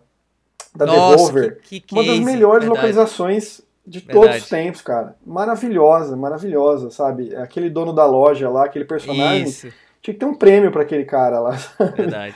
[0.77, 1.61] da Nossa, Devolver.
[1.61, 2.69] Que, que uma das melhores Verdade.
[2.69, 4.27] localizações de Verdade.
[4.27, 5.17] todos os tempos, cara.
[5.27, 7.35] Maravilhosa, maravilhosa, sabe?
[7.35, 9.43] Aquele dono da loja lá, aquele personagem.
[9.43, 9.73] Isso
[10.03, 11.57] tinha que ter um prêmio para aquele cara lá.
[11.97, 12.35] Verdade.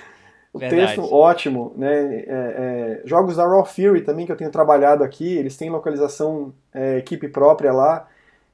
[0.52, 0.86] o Verdade.
[0.86, 2.20] texto ótimo, né?
[2.20, 6.54] É, é, jogos da Raw Fury também que eu tenho trabalhado aqui, eles têm localização
[6.72, 8.08] é, equipe própria lá.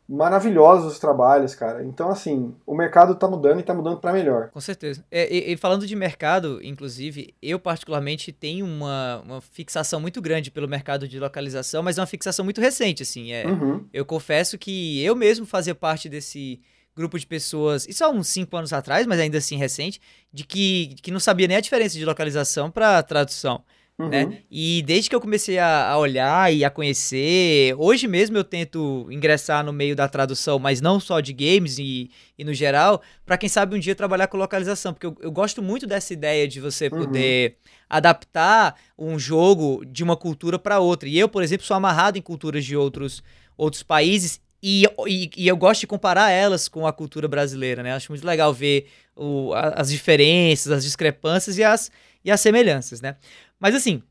[0.09, 1.85] Maravilhosos os trabalhos, cara.
[1.85, 4.51] Então, assim, o mercado tá mudando e tá mudando para melhor.
[4.51, 5.03] Com certeza.
[5.11, 10.51] É, e, e, falando de mercado, inclusive, eu particularmente tenho uma, uma fixação muito grande
[10.51, 13.33] pelo mercado de localização, mas é uma fixação muito recente, assim.
[13.33, 13.87] É, uhum.
[13.93, 16.61] Eu confesso que eu mesmo fazia parte desse
[16.95, 20.01] grupo de pessoas, isso há uns 5 anos atrás, mas ainda assim recente,
[20.33, 23.65] de que, que não sabia nem a diferença de localização para tradução.
[23.99, 24.09] Uhum.
[24.09, 24.39] Né?
[24.51, 29.07] E desde que eu comecei a, a, olhar e a conhecer, hoje mesmo eu tento
[29.11, 33.37] ingressar no meio da tradução, mas não só de games e, e no geral, para
[33.37, 36.61] quem sabe um dia trabalhar com localização, porque eu, eu gosto muito dessa ideia de
[36.61, 37.05] você uhum.
[37.05, 41.09] poder adaptar um jogo de uma cultura para outra.
[41.09, 43.23] E eu, por exemplo, sou amarrado em culturas de outros,
[43.57, 47.93] outros países e, e, e, eu gosto de comparar elas com a cultura brasileira, né?
[47.93, 51.91] Acho muito legal ver o, as diferenças, as discrepâncias e as,
[52.25, 53.17] e as semelhanças, né?
[53.59, 54.03] Mas assim,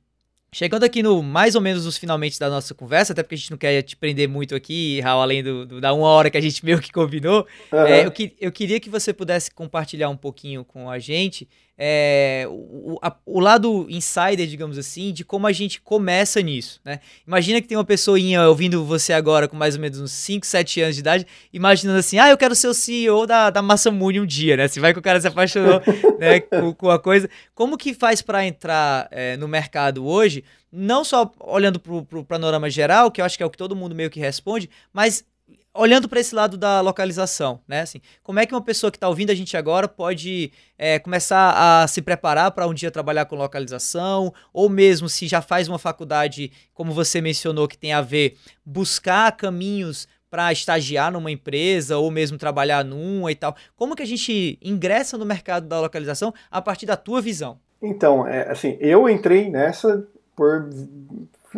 [0.53, 3.51] Chegando aqui no mais ou menos nos finalmente da nossa conversa, até porque a gente
[3.51, 6.41] não quer te prender muito aqui, Raul, além do, do, da uma hora que a
[6.41, 7.85] gente meio que combinou, uhum.
[7.85, 11.47] é, eu, que, eu queria que você pudesse compartilhar um pouquinho com a gente
[11.83, 16.99] é, o, a, o, lado insider, digamos assim, de como a gente começa nisso, né?
[17.25, 20.81] Imagina que tem uma pessoinha ouvindo você agora com mais ou menos uns 5, 7
[20.81, 24.27] anos de idade, imaginando assim, ah, eu quero ser o CEO da, da Massamune um
[24.27, 24.67] dia, né?
[24.67, 25.81] Se vai que o cara se apaixonou
[26.19, 27.27] né, com, com, a coisa.
[27.55, 32.69] Como que faz para entrar é, no mercado hoje, não só olhando para o panorama
[32.69, 35.25] geral, que eu acho que é o que todo mundo meio que responde, mas
[35.73, 37.81] olhando para esse lado da localização, né?
[37.81, 41.53] Assim, como é que uma pessoa que está ouvindo a gente agora pode é, começar
[41.55, 45.79] a se preparar para um dia trabalhar com localização, ou mesmo se já faz uma
[45.79, 52.09] faculdade, como você mencionou, que tem a ver, buscar caminhos para estagiar numa empresa ou
[52.09, 53.55] mesmo trabalhar numa e tal.
[53.75, 57.59] Como que a gente ingressa no mercado da localização a partir da tua visão?
[57.81, 60.05] Então, é, assim, eu entrei nessa
[60.35, 60.69] por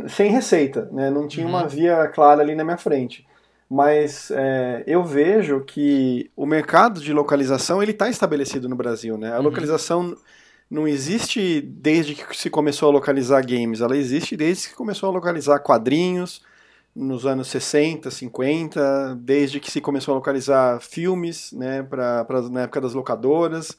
[0.08, 1.12] sem receita, né?
[1.12, 1.52] Não tinha uhum.
[1.52, 3.24] uma via clara ali na minha frente
[3.74, 9.34] mas é, eu vejo que o mercado de localização ele está estabelecido no Brasil, né?
[9.34, 9.46] A uhum.
[9.46, 10.16] localização
[10.70, 15.12] não existe desde que se começou a localizar games, ela existe desde que começou a
[15.12, 16.44] localizar quadrinhos
[16.96, 22.62] nos anos 60, 50, desde que se começou a localizar filmes, né, pra, pra, na
[22.62, 23.76] época das locadoras,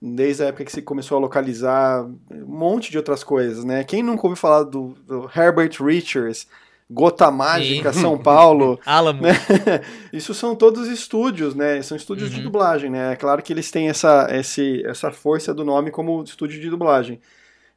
[0.00, 3.82] desde a época que se começou a localizar um monte de outras coisas, né?
[3.82, 6.46] Quem nunca ouviu falar do, do Herbert Richards,
[6.92, 8.00] Gota Mágica, Sim.
[8.00, 8.78] São Paulo.
[8.84, 9.22] Alamo.
[9.22, 9.32] Né?
[10.12, 11.80] Isso são todos estúdios, né?
[11.82, 12.36] São estúdios uhum.
[12.36, 13.12] de dublagem, né?
[13.12, 17.20] É claro que eles têm essa, esse, essa força do nome como estúdio de dublagem.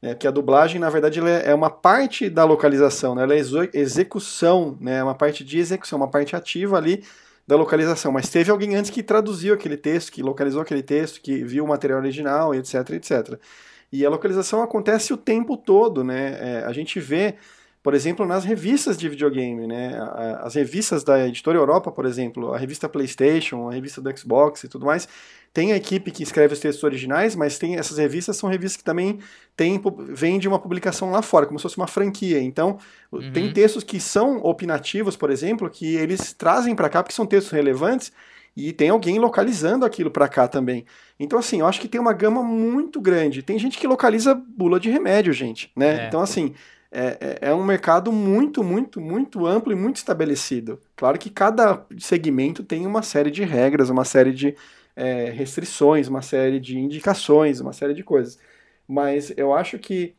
[0.02, 0.14] Né?
[0.16, 3.24] Que a dublagem, na verdade, é uma parte da localização, né?
[3.24, 3.40] Ela é
[3.74, 4.98] execução, né?
[4.98, 7.04] É uma parte de execução, uma parte ativa ali
[7.48, 8.12] da localização.
[8.12, 11.68] Mas teve alguém antes que traduziu aquele texto, que localizou aquele texto, que viu o
[11.68, 13.40] material original, etc, etc.
[13.92, 16.38] E a localização acontece o tempo todo, né?
[16.40, 17.36] É, a gente vê
[17.86, 19.94] por exemplo, nas revistas de videogame, né?
[20.42, 24.68] As revistas da Editora Europa, por exemplo, a revista PlayStation, a revista do Xbox e
[24.68, 25.08] tudo mais,
[25.54, 28.84] tem a equipe que escreve os textos originais, mas tem essas revistas são revistas que
[28.84, 29.20] também
[29.56, 29.80] tem,
[30.10, 32.42] vêm de uma publicação lá fora, como se fosse uma franquia.
[32.42, 32.80] Então,
[33.12, 33.32] uhum.
[33.32, 37.52] tem textos que são opinativos, por exemplo, que eles trazem para cá porque são textos
[37.52, 38.12] relevantes
[38.58, 40.88] e tem alguém localizando aquilo para cá também.
[41.20, 43.44] Então, assim, eu acho que tem uma gama muito grande.
[43.44, 46.06] Tem gente que localiza bula de remédio, gente, né?
[46.06, 46.08] É.
[46.08, 46.56] Então, assim,
[46.92, 50.80] é, é, é um mercado muito, muito, muito amplo e muito estabelecido.
[50.96, 54.56] Claro que cada segmento tem uma série de regras, uma série de
[54.96, 58.40] é, restrições, uma série de indicações, uma série de coisas.
[58.88, 60.16] Mas eu acho que,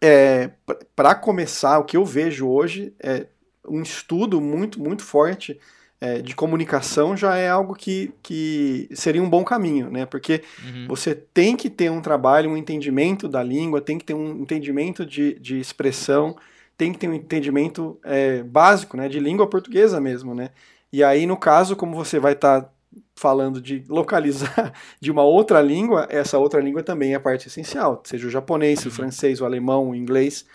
[0.00, 0.50] é,
[0.96, 3.26] para começar, o que eu vejo hoje é
[3.68, 5.60] um estudo muito, muito forte
[6.00, 10.06] é, de comunicação já é algo que, que seria um bom caminho, né?
[10.06, 10.86] Porque uhum.
[10.88, 15.04] você tem que ter um trabalho, um entendimento da língua, tem que ter um entendimento
[15.04, 16.34] de, de expressão,
[16.76, 19.08] tem que ter um entendimento é, básico, né?
[19.08, 20.50] De língua portuguesa mesmo, né?
[20.90, 22.70] E aí, no caso, como você vai estar tá
[23.14, 28.26] falando de localizar de uma outra língua, essa outra língua também é parte essencial, seja
[28.26, 28.88] o japonês, uhum.
[28.88, 30.46] o francês, o alemão, o inglês,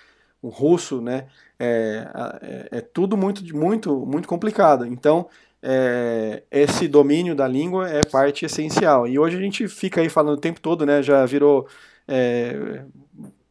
[0.41, 1.27] o russo, né?
[1.57, 2.07] É,
[2.41, 4.85] é, é, tudo muito, muito, muito complicado.
[4.85, 5.27] Então,
[5.61, 9.07] é, esse domínio da língua é parte essencial.
[9.07, 11.01] E hoje a gente fica aí falando o tempo todo, né?
[11.01, 11.67] Já virou
[12.07, 12.83] é,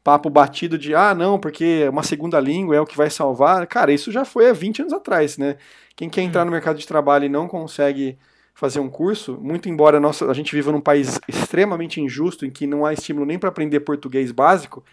[0.02, 3.66] papo batido de ah, não, porque uma segunda língua é o que vai salvar.
[3.66, 5.56] Cara, isso já foi há 20 anos atrás, né?
[5.96, 8.18] Quem quer entrar no mercado de trabalho e não consegue
[8.54, 12.50] fazer um curso, muito embora a, nossa, a gente viva num país extremamente injusto, em
[12.50, 14.84] que não há estímulo nem para aprender português básico,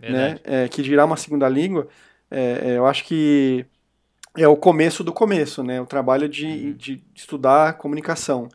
[0.00, 0.38] né?
[0.42, 1.88] É, que dirá uma segunda língua
[2.34, 3.64] é, é, eu acho que
[4.36, 5.80] é o começo do começo, né?
[5.80, 6.72] O trabalho de, uhum.
[6.72, 8.48] de estudar comunicação.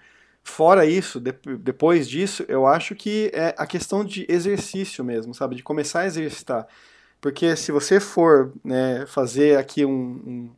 [0.43, 5.55] Fora isso, de, depois disso, eu acho que é a questão de exercício mesmo, sabe?
[5.55, 6.67] De começar a exercitar.
[7.21, 10.51] Porque se você for né, fazer aqui um, um,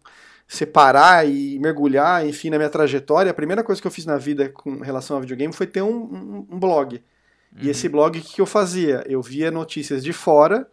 [0.47, 4.49] separar e mergulhar, enfim, na minha trajetória, a primeira coisa que eu fiz na vida
[4.49, 6.95] com relação ao videogame foi ter um, um, um blog.
[6.95, 7.59] Uhum.
[7.61, 9.03] E esse blog, o que eu fazia?
[9.07, 10.67] Eu via notícias de fora,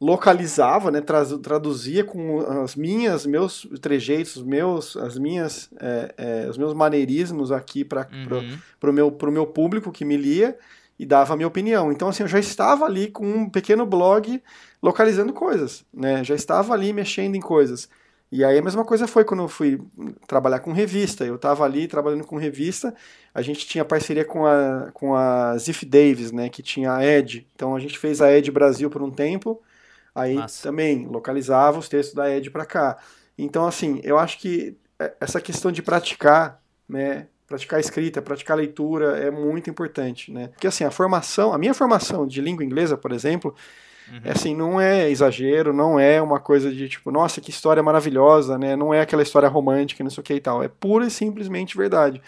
[0.00, 6.72] localizava, né, traduzia com as minhas, meus trejeitos, meus, as minhas, é, é, os meus
[6.72, 8.48] maneirismos aqui para uhum.
[8.82, 10.56] o meu, pro meu público que me lia
[10.98, 11.92] e dava a minha opinião.
[11.92, 14.42] Então, assim, eu já estava ali com um pequeno blog
[14.82, 17.86] localizando coisas, né, já estava ali mexendo em coisas.
[18.32, 19.80] E aí a mesma coisa foi quando eu fui
[20.28, 21.24] trabalhar com revista.
[21.24, 22.94] Eu estava ali trabalhando com revista,
[23.34, 27.44] a gente tinha parceria com a, com a Ziff Davis, né, que tinha a Ed.
[27.56, 29.60] Então a gente fez a Ed Brasil por um tempo,
[30.20, 30.62] Aí Massa.
[30.62, 32.96] também localizava os textos da Ed para cá.
[33.36, 39.18] Então, assim, eu acho que é, essa questão de praticar, né, praticar escrita, praticar leitura
[39.18, 40.48] é muito importante, né?
[40.48, 43.54] Porque assim, a formação, a minha formação de língua inglesa, por exemplo,
[44.24, 48.58] É assim, não é exagero, não é uma coisa de tipo, nossa, que história maravilhosa,
[48.58, 48.74] né?
[48.74, 50.62] Não é aquela história romântica, não sei o que e tal.
[50.62, 52.20] É pura e simplesmente verdade.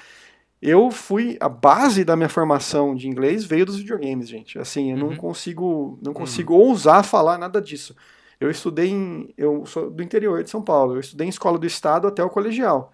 [0.63, 4.59] Eu fui a base da minha formação de inglês veio dos videogames, gente.
[4.61, 5.17] Assim, eu não Uhum.
[5.17, 7.97] consigo, não consigo ousar falar nada disso.
[8.41, 10.95] Eu estudei em, eu sou do interior de São Paulo.
[10.95, 12.93] Eu estudei em escola do estado até o colegial.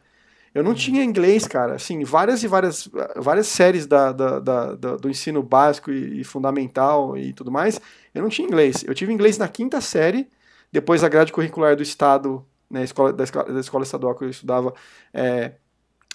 [0.54, 1.74] Eu não tinha inglês, cara.
[1.74, 6.24] Assim, várias e várias, várias séries da, da- da- da- do ensino básico e, e
[6.24, 7.78] fundamental e tudo mais,
[8.14, 8.82] eu não tinha inglês.
[8.86, 10.26] Eu tive inglês na quinta série,
[10.72, 14.30] depois a grade curricular do estado, né, escola, da, escola, da escola estadual que eu
[14.30, 14.72] estudava,
[15.12, 15.52] é,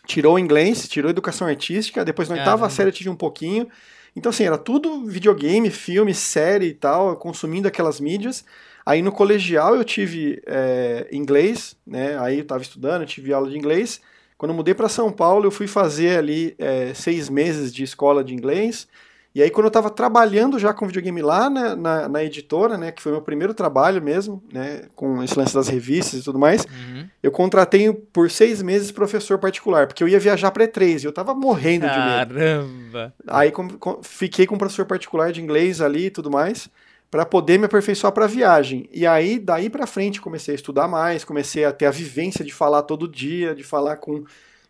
[0.05, 3.67] tirou inglês, tirou educação artística, depois na oitava série eu tive um pouquinho.
[4.15, 8.45] Então, assim, era tudo videogame, filme, série e tal, consumindo aquelas mídias.
[8.85, 12.19] Aí no colegial eu tive é, inglês, né?
[12.19, 14.01] Aí eu estava estudando, eu tive aula de inglês.
[14.37, 18.23] Quando eu mudei para São Paulo, eu fui fazer ali é, seis meses de escola
[18.23, 18.87] de inglês.
[19.35, 22.91] E aí, quando eu estava trabalhando já com videogame lá na, na, na editora, né,
[22.91, 26.63] que foi meu primeiro trabalho mesmo, né, com esse lance das revistas e tudo mais,
[26.65, 27.07] Uhum.
[27.23, 31.11] eu contratei por seis meses professor particular, porque eu ia viajar para E3 e eu
[31.11, 32.33] tava morrendo de medo.
[32.35, 33.13] Caramba.
[33.27, 36.69] Aí com- com- fiquei com um professor particular de inglês ali e tudo mais,
[37.09, 38.87] para poder me aperfeiçoar para viagem.
[38.91, 42.53] E aí, daí para frente, comecei a estudar mais, comecei a ter a vivência de
[42.53, 44.23] falar todo dia, de falar com,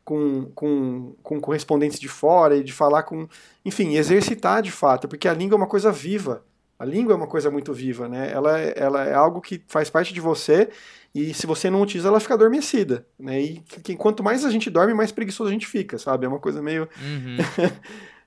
[0.04, 3.28] com, com, com correspondentes de fora, e de falar com.
[3.64, 6.44] Enfim, exercitar de fato, porque a língua é uma coisa viva.
[6.78, 8.30] A língua é uma coisa muito viva, né?
[8.32, 10.70] Ela, é- ela é algo que faz parte de você
[11.16, 13.40] e se você não utiliza, ela fica adormecida, né?
[13.40, 16.26] E que- quanto mais a gente dorme, mais preguiçoso a gente fica, sabe?
[16.26, 17.38] É uma coisa meio, Uhum.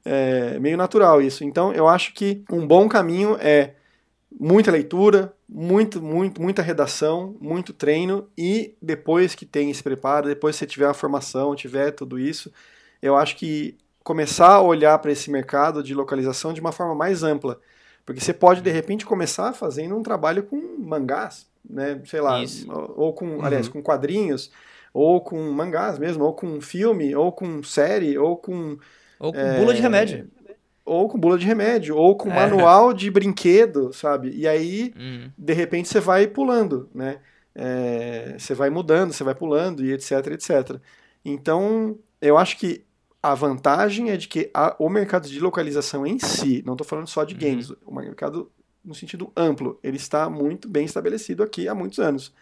[0.05, 1.45] é, meio natural isso.
[1.45, 3.75] Então, eu acho que um bom caminho é
[4.39, 10.57] muita leitura, muito, muito, muita redação, muito treino e depois que tem esse preparo, depois
[10.57, 12.53] que você tiver a formação, tiver tudo isso,
[13.01, 17.23] eu acho que começar a olhar para esse mercado de localização de uma forma mais
[17.23, 17.61] ampla,
[18.05, 22.67] porque você pode de repente começar fazendo um trabalho com mangás, né, sei lá, Isso.
[22.71, 24.51] ou com, aliás, com quadrinhos,
[24.93, 28.79] ou com mangás mesmo, ou com filme, ou com série, ou com
[29.19, 30.29] Ou com bula de remédio.
[30.87, 32.35] Ou com bula de remédio, ou com É.
[32.35, 34.31] manual de brinquedo, sabe?
[34.35, 35.31] E aí, Uhum.
[35.37, 37.19] de repente, você vai pulando, né?
[37.55, 40.77] É, você vai mudando, você vai pulando e etc, etc.
[41.25, 42.85] Então, eu acho que
[43.23, 47.09] a vantagem é de que a- o mercado de localização em si, não estou falando
[47.09, 47.41] só de Uhum.
[47.41, 48.51] games, o mercado
[48.85, 52.33] no sentido amplo, ele está muito bem estabelecido aqui há muitos anos.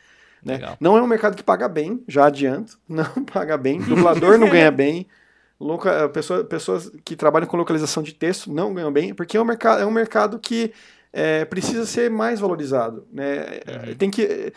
[0.45, 0.61] Né?
[0.79, 4.71] Não é um mercado que paga bem, já adianto, não paga bem, dublador não ganha
[4.71, 5.07] bem,
[5.61, 9.45] loca- pessoa- pessoas que trabalham com localização de texto não ganham bem, porque é um
[9.45, 10.73] mercado, é um mercado que
[11.13, 13.07] é, precisa ser mais valorizado.
[13.13, 13.61] Né?
[13.89, 13.95] Uhum.
[13.95, 14.53] Tem que,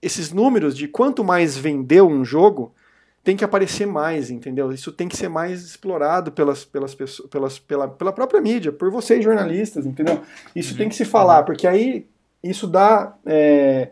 [0.00, 2.72] esses números de quanto mais vendeu um jogo
[3.24, 4.70] tem que aparecer mais, entendeu?
[4.72, 8.88] Isso tem que ser mais explorado pelas, pelas pessoas, pelas, pela, pela própria mídia, por
[8.88, 10.20] vocês jornalistas, entendeu?
[10.54, 10.78] Isso Uhum.
[10.78, 12.06] tem que se falar, porque aí
[12.40, 13.88] isso dá é,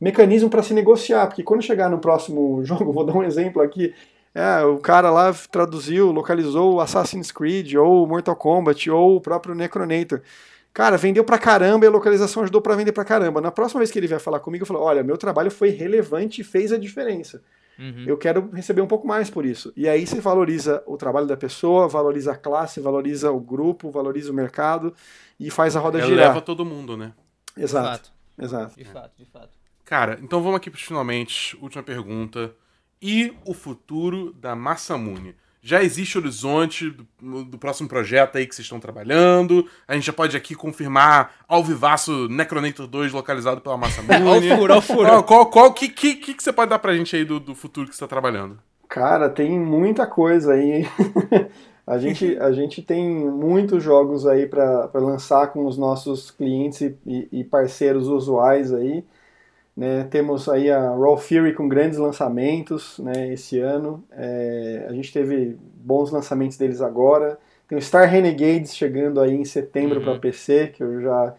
[0.00, 3.92] mecanismo para se negociar, porque quando chegar no próximo jogo, vou dar um exemplo aqui,
[4.38, 9.20] é, o cara lá traduziu, localizou o Assassin's Creed, ou o Mortal Kombat, ou o
[9.20, 10.20] próprio Necronator.
[10.72, 13.40] Cara, vendeu pra caramba e a localização ajudou pra vender pra caramba.
[13.40, 16.40] Na próxima vez que ele vier falar comigo, eu falo: olha, meu trabalho foi relevante
[16.40, 17.42] e fez a diferença.
[17.76, 18.04] Uhum.
[18.06, 19.72] Eu quero receber um pouco mais por isso.
[19.76, 24.30] E aí você valoriza o trabalho da pessoa, valoriza a classe, valoriza o grupo, valoriza
[24.30, 24.94] o mercado
[25.38, 26.40] e faz a roda Eleva girar.
[26.42, 27.12] todo mundo, né?
[27.56, 28.76] De Exato, fato, exato.
[28.76, 29.50] de fato, de fato.
[29.84, 31.58] Cara, então vamos aqui pros finalmente.
[31.60, 32.52] Última pergunta.
[33.00, 35.34] E o futuro da Massamune?
[35.60, 39.66] Já existe horizonte do, do próximo projeto aí que vocês estão trabalhando?
[39.86, 44.22] A gente já pode aqui confirmar ao vivaço Necronator 2 localizado pela Massamune.
[44.24, 45.08] Ó o furo, ó o furo.
[45.08, 47.88] Qual, qual, qual que, que, que você pode dar pra gente aí do, do futuro
[47.88, 48.58] que você tá trabalhando?
[48.88, 50.86] Cara, tem muita coisa aí.
[51.86, 56.96] a, gente, a gente tem muitos jogos aí para lançar com os nossos clientes e,
[57.04, 59.04] e- e parceiros usuais aí.
[59.78, 60.08] Né?
[60.10, 64.02] Temos aí a Raw Fury com grandes lançamentos né, esse ano.
[64.10, 67.38] É, a gente teve bons lançamentos deles agora.
[67.68, 70.04] Tem o Star Renegades chegando aí em setembro Uhum.
[70.04, 71.32] para PC, que eu já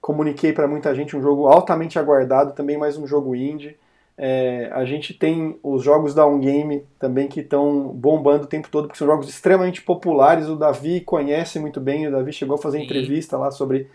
[0.00, 3.76] comuniquei para muita gente, um jogo altamente aguardado, também mais um jogo indie.
[4.16, 8.86] É, a gente tem os jogos da OnGame também que estão bombando o tempo todo,
[8.86, 10.46] porque são jogos extremamente populares.
[10.48, 12.84] O Davi conhece muito bem, o Davi chegou a fazer Sim.
[12.84, 13.88] entrevista lá sobre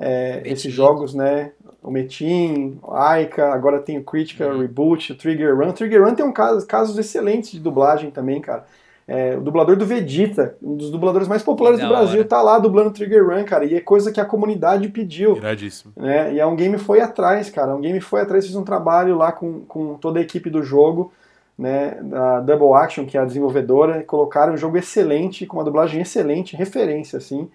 [0.00, 1.52] é, esses jogos, né?
[1.82, 4.60] O Metin, o Aika, agora tem o Critical Uhum.
[4.60, 5.72] Reboot, o Trigger Run.
[5.72, 8.64] Trigger Run tem um caso, casos excelentes de dublagem também, cara.
[9.06, 12.28] É, o dublador do Vegeta, um dos dubladores mais populares do Brasil, hora.
[12.28, 13.64] tá lá dublando Trigger Run, cara.
[13.64, 15.92] E é coisa que a comunidade pediu Iradíssimo.
[15.96, 16.32] né?
[16.32, 17.72] E a Game foi atrás, cara.
[17.72, 21.12] A Game foi atrás, fez um trabalho lá com, com toda a equipe do jogo,
[21.58, 21.98] né?
[22.02, 26.00] Da Double Action, que é a desenvolvedora, e colocaram um jogo excelente, com uma dublagem
[26.00, 27.50] excelente, referência, assim.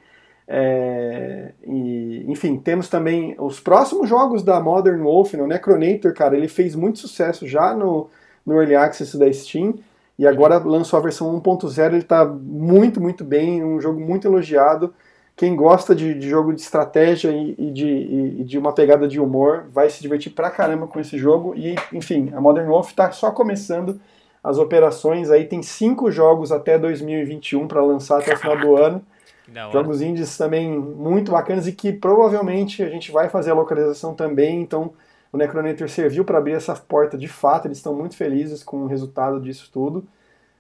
[0.48, 5.43] É, e, enfim, temos também os próximos jogos da Modern Wolf, né?
[5.43, 8.10] o Necronator, cara, ele fez muito sucesso já no,
[8.46, 9.76] no Early Access da Steam,
[10.18, 14.93] e agora lançou a versão 1.0, ele está muito, muito bem, um jogo muito elogiado.
[15.36, 19.20] Quem gosta de, de jogo de estratégia e, e de, e, de uma pegada de
[19.20, 21.54] humor vai se divertir pra caramba com esse jogo.
[21.58, 24.00] E, enfim, a Modern Wolf está só começando
[24.41, 25.30] as operações.
[25.30, 29.02] Aí tem cinco jogos até 2021 para lançar até o final do ano.
[29.72, 34.62] Jogos indies também muito bacanas e que provavelmente a gente vai fazer a localização também.
[34.62, 34.93] Então,
[35.32, 37.68] o Necronator serviu para abrir essa porta de fato.
[37.68, 40.04] Eles estão muito felizes com o resultado disso tudo.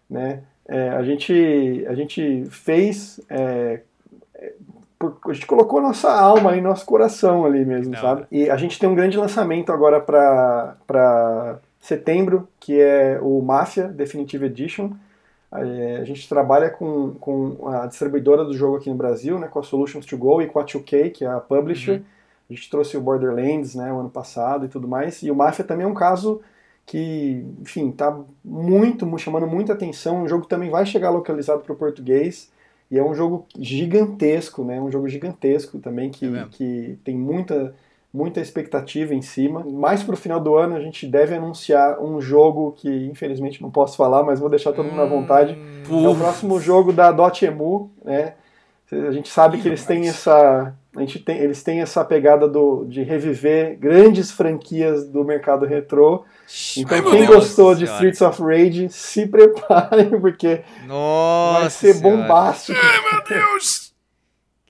[0.09, 0.43] Né?
[0.67, 3.81] É, a, gente, a gente fez é,
[5.27, 8.01] a gente colocou nossa alma e nosso coração ali mesmo, Não.
[8.01, 8.25] sabe?
[8.31, 14.45] E a gente tem um grande lançamento agora para setembro, que é o Mafia Definitive
[14.45, 14.91] Edition.
[15.59, 19.59] É, a gente trabalha com, com a distribuidora do jogo aqui no Brasil, né, com
[19.59, 21.93] a Solutions to Go e com a 2K, que é a publisher.
[21.93, 22.03] Uhum.
[22.49, 25.23] A gente trouxe o Borderlands né, o ano passado e tudo mais.
[25.23, 26.41] E o Mafia também é um caso
[26.85, 30.23] que, enfim, tá muito, chamando muita atenção.
[30.23, 32.51] O jogo também vai chegar localizado para o português.
[32.91, 34.79] E é um jogo gigantesco, né?
[34.79, 37.73] Um jogo gigantesco também que, é que tem muita
[38.15, 39.63] muita expectativa em cima.
[39.67, 43.97] Mais pro final do ano a gente deve anunciar um jogo que infelizmente não posso
[43.97, 45.53] falar, mas vou deixar todo mundo à vontade.
[45.89, 48.33] Hum, é o próximo jogo da Dotemu, né?
[48.91, 52.85] A gente sabe que eles têm essa a gente tem, eles têm essa pegada do,
[52.85, 56.23] de reviver grandes franquias do mercado retrô.
[56.77, 62.17] Então, Ai, quem gostou de Streets of Rage, se preparem, porque Nossa vai ser senhora.
[62.17, 62.79] bombástico.
[62.81, 63.84] Ai, meu Deus!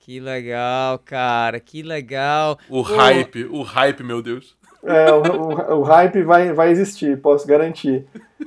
[0.06, 2.56] Que legal, cara, que legal.
[2.70, 2.94] O Pô.
[2.94, 4.56] hype, o hype, meu Deus.
[4.84, 8.06] É, o, o, o, hype vai, vai existir, posso garantir.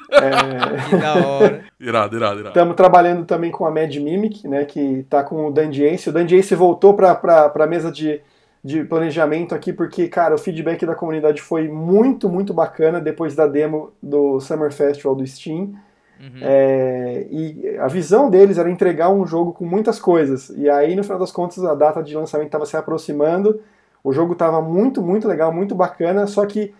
[0.09, 0.89] É...
[0.89, 1.65] Que da hora.
[1.77, 2.47] Irado, irado, irado.
[2.47, 6.09] Estamos trabalhando também com a Mad Mimic, né, que está com o Dan Ace.
[6.09, 8.21] O Dan Ace voltou para a mesa de,
[8.63, 13.45] de planejamento aqui, porque, cara, o feedback da comunidade foi muito, muito bacana depois da
[13.45, 15.73] demo do Summer Festival do Steam.
[16.19, 16.39] Uhum.
[16.41, 20.49] É, e a visão deles era entregar um jogo com muitas coisas.
[20.49, 23.59] E aí, no final das contas, a data de lançamento estava se aproximando
[24.03, 26.73] o jogo estava muito, muito legal, muito bacana, só que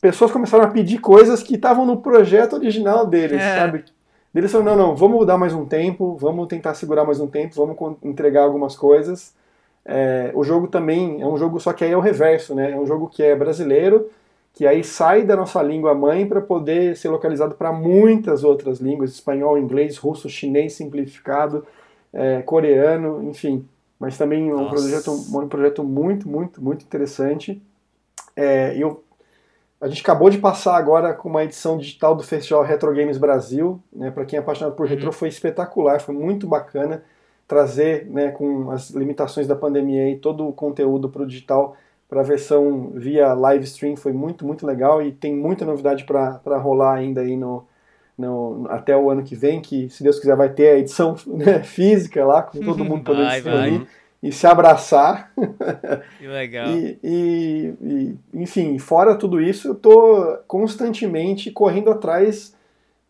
[0.00, 3.56] pessoas começaram a pedir coisas que estavam no projeto original deles, é.
[3.56, 3.84] sabe?
[4.34, 7.54] Eles falaram, não, não, vamos dar mais um tempo, vamos tentar segurar mais um tempo,
[7.54, 9.34] vamos entregar algumas coisas.
[9.84, 12.70] É, o jogo também é um jogo, só que aí é o reverso, né?
[12.70, 14.08] É um jogo que é brasileiro,
[14.52, 19.10] que aí sai da nossa língua mãe para poder ser localizado para muitas outras línguas,
[19.10, 21.66] espanhol, inglês, russo, chinês simplificado,
[22.12, 23.66] é, coreano, enfim
[24.00, 27.62] mas também é um projeto, um projeto muito, muito, muito interessante.
[28.34, 29.04] É, eu,
[29.78, 33.78] a gente acabou de passar agora com uma edição digital do Festival Retro Games Brasil.
[33.92, 34.94] Né, Para quem é apaixonado por uhum.
[34.94, 37.04] retro, foi espetacular, foi muito bacana
[37.46, 41.76] trazer, né, com as limitações da pandemia, aí, todo o conteúdo para o digital
[42.10, 46.58] para a versão via live stream foi muito, muito legal e tem muita novidade para
[46.58, 47.64] rolar ainda aí no,
[48.18, 51.62] no, até o ano que vem, que se Deus quiser vai ter a edição né,
[51.62, 53.86] física lá, com todo mundo podendo se reunir
[54.20, 55.32] e se abraçar.
[56.18, 56.68] Que legal.
[56.68, 62.54] e, e, e, enfim, fora tudo isso, eu estou constantemente correndo atrás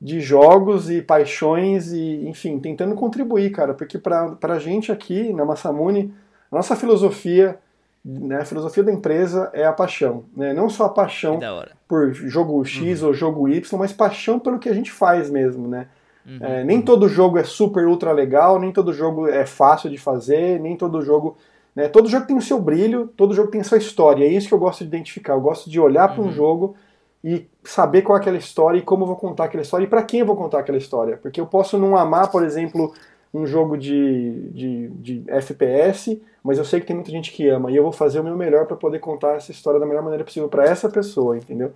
[0.00, 5.44] de jogos e paixões e, enfim, tentando contribuir, cara, porque para a gente aqui na
[5.44, 6.12] Massamune,
[6.52, 7.58] a nossa filosofia
[8.04, 10.24] né, a filosofia da empresa é a paixão.
[10.36, 10.52] Né?
[10.52, 11.38] Não só a paixão
[11.86, 13.08] por jogo X uhum.
[13.08, 15.68] ou jogo Y, mas paixão pelo que a gente faz mesmo.
[15.68, 15.86] Né?
[16.26, 16.38] Uhum.
[16.40, 20.58] É, nem todo jogo é super ultra legal, nem todo jogo é fácil de fazer,
[20.60, 21.36] nem todo jogo.
[21.74, 24.24] Né, todo jogo tem o seu brilho, todo jogo tem a sua história.
[24.24, 25.34] É isso que eu gosto de identificar.
[25.34, 26.14] Eu gosto de olhar uhum.
[26.14, 26.76] para um jogo
[27.22, 30.02] e saber qual é aquela história e como eu vou contar aquela história e para
[30.02, 31.18] quem eu vou contar aquela história.
[31.18, 32.94] Porque eu posso não amar, por exemplo,
[33.32, 37.70] um jogo de, de, de, FPS, mas eu sei que tem muita gente que ama,
[37.70, 40.24] e eu vou fazer o meu melhor para poder contar essa história da melhor maneira
[40.24, 41.72] possível para essa pessoa, entendeu?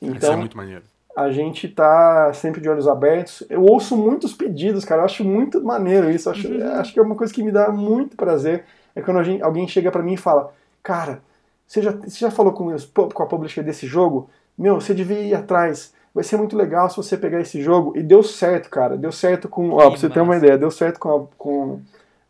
[0.00, 0.82] Então, Isso é muito maneiro.
[1.16, 3.42] A gente tá sempre de olhos abertos.
[3.50, 5.00] Eu ouço muitos pedidos, cara.
[5.00, 6.30] Eu acho muito maneiro isso.
[6.30, 6.72] Acho, uhum.
[6.74, 8.64] acho que é uma coisa que me dá muito prazer.
[8.94, 11.20] É quando gente, alguém chega para mim e fala: Cara,
[11.66, 12.72] você já, você já falou com,
[13.12, 14.30] com a publisher desse jogo?
[14.56, 17.96] Meu, você devia ir atrás vai ser muito legal se você pegar esse jogo.
[17.96, 18.96] E deu certo, cara.
[18.96, 19.70] Deu certo com.
[19.70, 21.80] Ó, pra você ter uma ideia, deu certo com a, com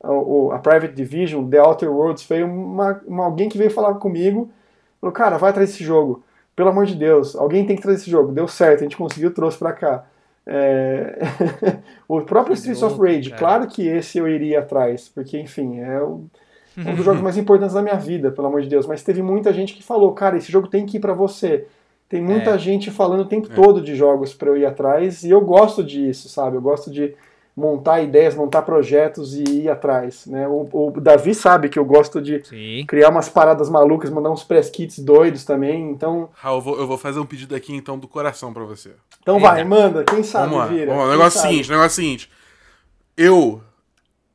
[0.02, 2.22] a, a Private Division, The Outer Worlds.
[2.22, 4.50] Foi uma, uma, alguém que veio falar comigo.
[5.00, 6.22] Falou, cara, vai atrás desse jogo.
[6.54, 8.32] Pelo amor de Deus, alguém tem que trazer esse jogo.
[8.32, 10.04] Deu certo, a gente conseguiu, trouxe pra cá.
[10.46, 11.18] É...
[12.08, 13.38] o próprio Streets of Rage, cara.
[13.38, 17.82] claro que esse eu iria atrás, porque, enfim, é um dos jogos mais importantes da
[17.82, 18.86] minha vida, pelo amor de Deus.
[18.86, 21.66] Mas teve muita gente que falou, cara, esse jogo tem que ir para você.
[22.08, 22.58] Tem muita é.
[22.58, 23.54] gente falando o tempo é.
[23.54, 26.56] todo de jogos para eu ir atrás e eu gosto disso, sabe?
[26.56, 27.14] Eu gosto de,
[27.58, 30.26] montar ideias, montar projetos e ir atrás.
[30.26, 30.46] Né?
[30.46, 32.84] O, o Davi sabe que eu gosto de Sim.
[32.86, 35.90] criar umas paradas malucas, mandar uns press kits doidos também.
[35.90, 36.30] Então.
[36.34, 38.92] Raul, eu vou, eu vou fazer um pedido aqui então do coração para você.
[39.20, 40.04] Então vai, manda.
[40.04, 40.86] Quem sabe vamos lá, vira.
[40.86, 41.10] Vamos lá.
[41.10, 41.50] Negócio sabe?
[41.50, 42.30] seguinte, negócio seguinte.
[43.16, 43.60] Eu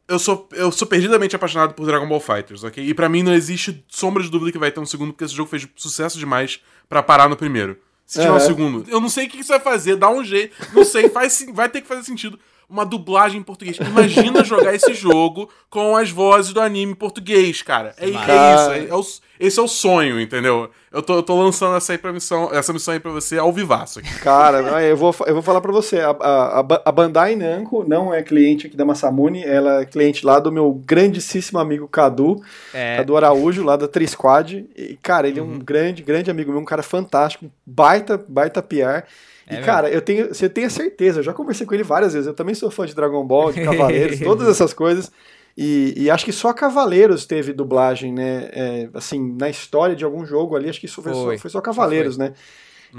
[0.05, 2.85] eu sou, eu sou perdidamente apaixonado por Dragon Ball Fighters, ok?
[2.85, 5.33] E para mim não existe sombra de dúvida que vai ter um segundo, porque esse
[5.33, 6.59] jogo fez sucesso demais
[6.89, 7.77] para parar no primeiro.
[8.05, 10.55] Se tiver um segundo, eu não sei o que você vai fazer, dá um jeito,
[10.73, 12.37] não sei, faz, vai ter que fazer sentido
[12.73, 13.77] uma dublagem em português.
[13.77, 17.93] Imagina jogar esse jogo com as vozes do anime em português, cara.
[17.99, 19.05] É, é isso, é, é o,
[19.39, 20.71] esse é o sonho, entendeu?
[20.91, 23.53] Eu tô, eu tô lançando essa, aí pra missão, essa missão aí pra você ao
[23.53, 23.99] vivaço.
[23.99, 24.11] Aqui.
[24.19, 25.99] Cara, eu vou, eu vou falar pra você.
[25.99, 30.39] A, a, a Bandai Namco não é cliente aqui da Massamune, ela é cliente lá
[30.39, 32.41] do meu grandíssimo amigo Cadu,
[32.73, 32.97] é.
[32.97, 34.65] Cadu Araújo, lá da Trisquad.
[34.75, 35.45] E, cara, ele uhum.
[35.45, 35.59] é um uhum.
[35.59, 39.05] grande, grande amigo meu, um cara fantástico, baita, baita PR.
[39.47, 39.65] É e, mesmo?
[39.65, 42.27] cara, eu tenho, você tem a certeza, eu já conversei com ele várias vezes.
[42.27, 45.11] Eu também sou fã de Dragon Ball, de Cavaleiros, todas essas coisas.
[45.55, 48.49] E, e, acho que só Cavaleiros teve dublagem, né?
[48.51, 51.35] É, assim, na história de algum jogo ali, acho que isso foi, foi.
[51.35, 52.25] Só, foi só Cavaleiros, foi.
[52.25, 52.33] né?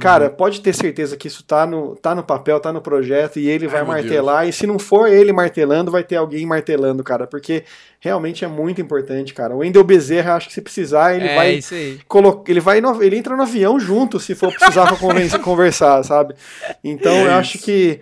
[0.01, 0.35] Cara, uhum.
[0.35, 3.69] pode ter certeza que isso tá no, tá no papel, tá no projeto e ele
[3.69, 4.49] vai Ai, martelar.
[4.49, 7.27] E se não for ele martelando, vai ter alguém martelando, cara.
[7.27, 7.65] Porque
[8.01, 9.55] realmente é muito importante, cara.
[9.55, 11.55] O Endel Bezerra, acho que se precisar, ele é, vai.
[11.55, 12.01] Isso aí.
[12.49, 14.97] Ele vai no, ele entra no avião junto se for precisar pra
[15.39, 16.35] conversar, sabe?
[16.83, 18.01] Então eu acho que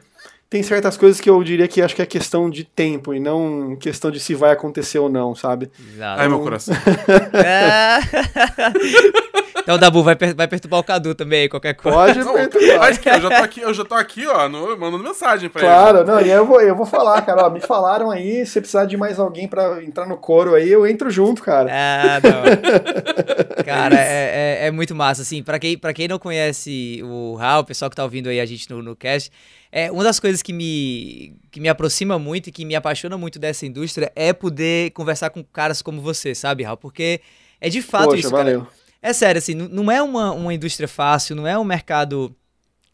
[0.52, 3.74] tem certas coisas que eu diria que acho que é questão de tempo e não
[3.74, 5.70] questão de se vai acontecer ou não, sabe?
[5.94, 6.20] Exato.
[6.20, 6.76] Ai, meu coração.
[9.56, 11.96] então o Dabu vai, per vai perturbar o Cadu também, qualquer coisa.
[11.96, 12.90] Pode não, perturbar.
[12.90, 16.04] eu já tô aqui, eu já tô aqui, ó, no, mandando mensagem pra claro, ele.
[16.04, 18.84] Claro, não, e eu vou, eu vou falar, cara, ó, me falaram aí, se precisar
[18.84, 21.70] de mais alguém pra entrar no coro aí, eu entro junto, cara.
[21.72, 23.64] Ah, não.
[23.64, 27.62] cara, é, é, é, muito massa, assim, pra quem, pra quem não conhece o Raul,
[27.62, 29.32] o pessoal que tá ouvindo aí a gente no, no cast,
[29.74, 33.38] é, uma das coisas que me, que me aproxima muito e que me apaixona muito
[33.38, 36.76] dessa indústria é poder conversar com caras como você, sabe, Raul?
[36.76, 37.22] Porque
[37.58, 38.60] é de fato Poxa, isso, valeu.
[38.60, 38.72] cara.
[39.00, 42.36] É sério, assim, não é uma, uma indústria fácil, não é um mercado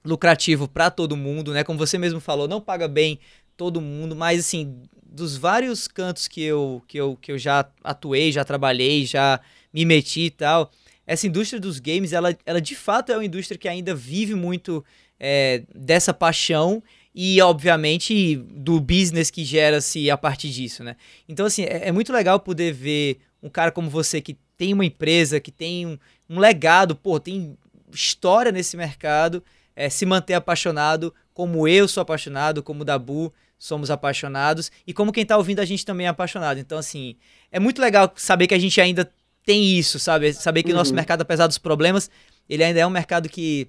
[0.05, 1.65] lucrativo para todo mundo, né?
[1.65, 3.19] Como você mesmo falou, não paga bem
[3.57, 8.31] todo mundo, mas assim, dos vários cantos que eu, que eu, que eu já atuei,
[8.31, 9.41] já trabalhei, já
[9.75, 10.71] me meti e tal,
[11.05, 14.85] essa indústria dos games, ela, ela de fato é uma indústria que ainda vive muito
[15.19, 16.83] é, dessa paixão
[17.15, 20.97] e, obviamente, do business que gera-se a partir disso, né?
[21.29, 24.85] Então, assim, é, é, muito legal poder ver um cara como você que tem uma
[24.85, 25.99] empresa, que tem um,
[26.29, 27.57] um legado, pô, tem
[27.93, 29.43] história nesse mercado,
[29.75, 35.13] é, se manter apaixonado, como eu sou apaixonado, como o Dabu somos apaixonados, e como
[35.13, 36.59] quem tá ouvindo a gente também é apaixonado.
[36.59, 37.17] Então, assim,
[37.51, 39.11] é muito legal saber que a gente ainda
[39.45, 40.33] tem isso, sabe?
[40.33, 40.75] Saber que uhum.
[40.75, 40.97] o nosso uhum.
[40.97, 42.11] mercado, apesar dos problemas,
[42.49, 43.69] ele ainda é um mercado que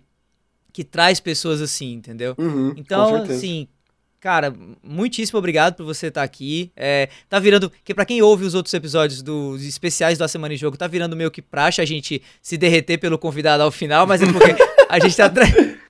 [0.80, 2.34] que traz pessoas assim, entendeu?
[2.38, 3.68] Uhum, então, assim,
[4.18, 6.72] cara, muitíssimo obrigado por você estar tá aqui.
[6.74, 7.70] É, tá virando.
[7.84, 11.18] Que para quem ouve os outros episódios dos especiais da Semana em Jogo, tá virando
[11.18, 14.56] meio que praxe a gente se derreter pelo convidado ao final, mas é porque
[14.88, 15.30] a gente tá.
[15.30, 15.46] Tra...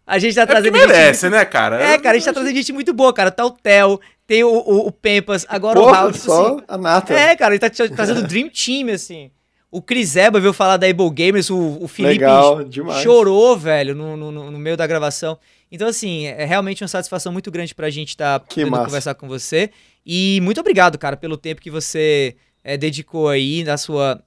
[0.08, 0.74] A gente tá é trazendo.
[0.74, 1.34] Merece, gente...
[1.34, 1.80] né, cara?
[1.80, 3.30] É, cara, a gente tá trazendo gente muito boa, cara.
[3.30, 6.12] Tá o Theo, tem o, o, o Pempas, agora Porra, o Raul.
[6.14, 7.14] Tipo só assim, a nata.
[7.14, 9.30] É, cara, ele tá trazendo o Dream Team, assim.
[9.72, 12.60] O Chris Eba veio falar da Able Gamers, o, o Felipe Legal,
[13.04, 15.38] chorou, velho, no, no, no, meio da gravação.
[15.72, 18.86] Então, assim, é realmente uma satisfação muito grande pra gente estar tá podendo massa.
[18.86, 19.70] conversar com você.
[20.04, 24.20] E muito obrigado, cara, pelo tempo que você é, dedicou aí na sua,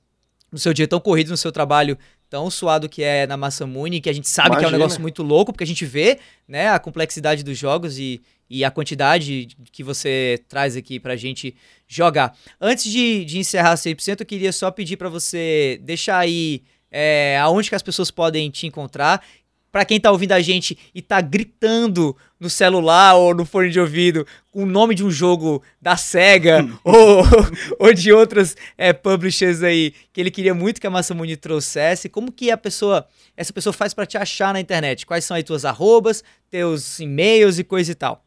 [0.51, 1.99] no seu dia tão corrido, no seu trabalho
[2.33, 4.61] tão suado que é na Massamune, que a gente sabe Imagina.
[4.61, 6.19] que é um negócio muito louco, porque a gente vê
[6.49, 11.55] né, a complexidade dos jogos e, e a quantidade que você traz aqui pra gente
[11.87, 12.35] jogar.
[12.59, 17.69] Antes de, de encerrar 100%, eu queria só pedir para você deixar aí é, aonde
[17.69, 19.23] que as pessoas podem te encontrar.
[19.73, 23.81] Para quem tá ouvindo a gente e tá gritando no celular ou no fone de
[23.81, 27.25] ouvido o nome de um jogo da SEGA ou,
[27.79, 32.31] ou de outras é, publishers aí que ele queria muito que a Massamune trouxesse, como
[32.31, 35.07] que a pessoa, essa pessoa faz para te achar na internet?
[35.07, 38.23] Quais são aí tuas arrobas, teus e-mails e coisa e tal?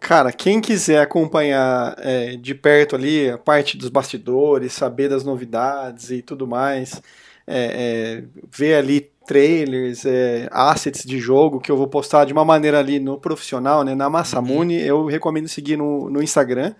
[0.00, 6.10] Cara, quem quiser acompanhar é, de perto ali a parte dos bastidores, saber das novidades
[6.10, 7.00] e tudo mais,
[7.46, 12.44] é, é, ver ali trailers, é, assets de jogo que eu vou postar de uma
[12.44, 14.86] maneira ali no profissional, né, na Massamune, uhum.
[14.86, 16.74] eu recomendo seguir no, no Instagram,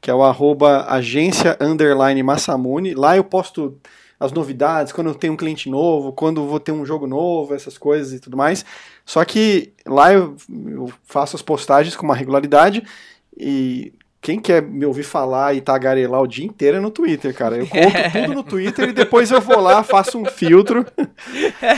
[0.00, 2.94] que é o arroba agência underline Massamune.
[2.94, 3.78] Lá eu posto
[4.18, 7.54] as novidades, quando eu tenho um cliente novo, quando eu vou ter um jogo novo,
[7.54, 8.64] essas coisas e tudo mais.
[9.04, 12.82] Só que lá eu, eu faço as postagens com uma regularidade
[13.36, 13.92] e
[14.26, 17.58] quem quer me ouvir falar e tagarelar o dia inteiro é no Twitter, cara.
[17.58, 20.84] Eu conto tudo no Twitter e depois eu vou lá, faço um filtro.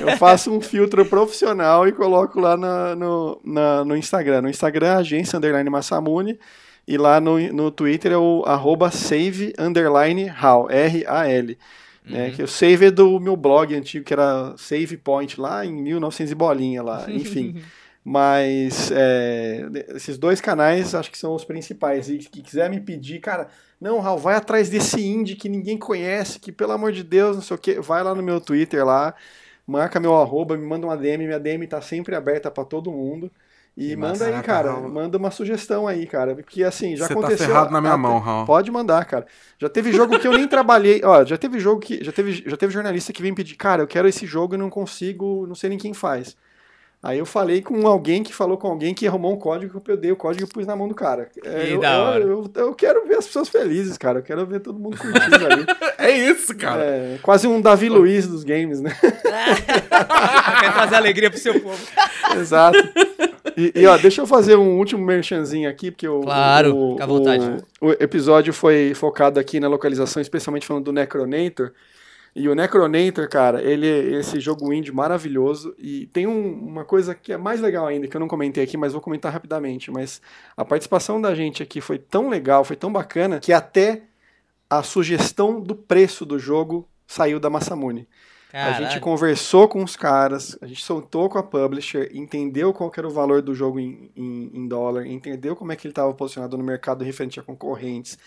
[0.01, 4.41] eu faço um filtro profissional e coloco lá na, no, na, no Instagram.
[4.41, 6.39] No Instagram, agência underline Massamune.
[6.87, 11.59] E lá no, no Twitter é o arroba save underline how, R-A-L.
[12.07, 15.83] Né, que o save é do meu blog antigo, que era Save Point, lá em
[15.83, 17.61] 1900 e bolinha lá, enfim.
[18.05, 22.09] Mas é, esses dois canais acho que são os principais.
[22.09, 23.49] E que quiser me pedir, cara,
[23.81, 27.43] não, Raul, vai atrás desse indie que ninguém conhece, que pelo amor de Deus, não
[27.43, 29.15] sei o que, vai lá no meu Twitter lá,
[29.67, 33.31] marca meu arroba, me manda uma DM, minha DM tá sempre aberta para todo mundo.
[33.77, 34.89] E manda aí, cara, Raul.
[34.89, 37.47] manda uma sugestão aí, cara, porque assim, já Você tá aconteceu.
[37.47, 38.45] Tá ferrado na minha mão, Raul.
[38.45, 39.25] Pode mandar, cara.
[39.57, 42.57] Já teve jogo que eu nem trabalhei, ó, já teve jogo que já teve, já
[42.57, 45.71] teve jornalista que vem pedir, cara, eu quero esse jogo e não consigo, não sei
[45.71, 46.37] nem quem faz.
[47.01, 49.97] Aí eu falei com alguém que falou com alguém que arrumou um código que eu
[49.97, 51.31] dei o código e pus na mão do cara.
[51.45, 54.19] É, eu, eu, eu, eu, quero ver as pessoas felizes, cara.
[54.19, 55.67] Eu quero ver todo mundo curtindo ali.
[55.99, 56.85] É isso, cara.
[56.85, 58.97] É, quase um Davi Luiz dos games, né?
[59.03, 61.79] Quer trazer alegria pro seu povo.
[62.37, 62.79] Exato.
[63.57, 67.05] E, e, ó, deixa eu fazer um último merchanzinho aqui, porque o, claro, o, fica
[67.05, 67.65] à vontade.
[67.81, 71.73] O, o episódio foi focado aqui na localização, especialmente falando do Necronator.
[72.35, 75.75] E o Necronator, cara, ele é esse jogo indie maravilhoso.
[75.79, 78.77] E tem um, uma coisa que é mais legal ainda, que eu não comentei aqui,
[78.77, 79.91] mas vou comentar rapidamente.
[79.91, 80.21] Mas
[80.57, 84.03] a participação da gente aqui foi tão legal, foi tão bacana, que até
[84.71, 88.07] a sugestão do preço do jogo saiu da Massamune.
[88.53, 93.07] A gente conversou com os caras, a gente soltou com a publisher, entendeu qual era
[93.07, 96.57] o valor do jogo em, em, em dólar, entendeu como é que ele estava posicionado
[96.57, 98.19] no mercado referente a concorrentes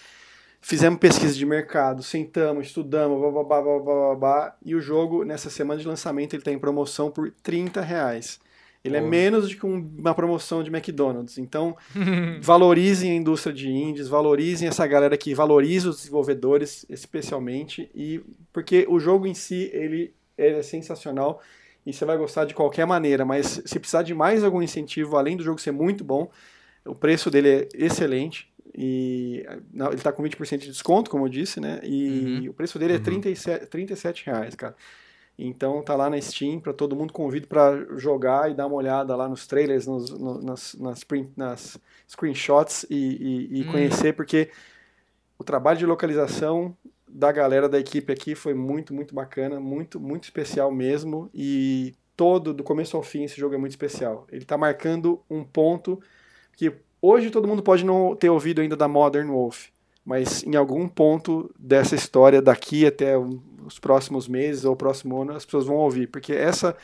[0.61, 5.81] Fizemos pesquisa de mercado, sentamos, estudamos, blá, blá, blá, blá, e o jogo, nessa semana
[5.81, 8.39] de lançamento, ele está em promoção por 30 reais.
[8.83, 11.37] Ele é menos do que uma promoção de McDonald's.
[11.37, 11.75] Então,
[12.41, 18.21] valorizem a indústria de indies, valorizem essa galera que valoriza os desenvolvedores, especialmente, e
[18.51, 21.41] porque o jogo em si, ele, ele é sensacional
[21.85, 25.37] e você vai gostar de qualquer maneira, mas se precisar de mais algum incentivo, além
[25.37, 26.29] do jogo ser muito bom,
[26.85, 28.50] o preço dele é excelente.
[28.75, 31.79] E ele está com 20% de desconto, como eu disse, né?
[31.83, 32.49] E uhum.
[32.51, 33.03] o preço dele é uhum.
[33.03, 34.75] 37, 37 reais, cara.
[35.37, 39.15] Então tá lá na Steam para todo mundo convido para jogar e dar uma olhada
[39.15, 43.71] lá nos trailers, nos, no, nas, nas, print, nas, screenshots e, e, e uhum.
[43.71, 44.51] conhecer, porque
[45.39, 46.75] o trabalho de localização
[47.07, 51.29] da galera da equipe aqui foi muito, muito bacana, muito, muito especial mesmo.
[51.33, 54.27] E todo, do começo ao fim, esse jogo é muito especial.
[54.31, 56.01] Ele está marcando um ponto
[56.55, 56.71] que
[57.01, 59.67] Hoje todo mundo pode não ter ouvido ainda da Modern Wolf,
[60.05, 63.17] mas em algum ponto dessa história, daqui até
[63.65, 66.75] os próximos meses ou o próximo ano, as pessoas vão ouvir, porque essa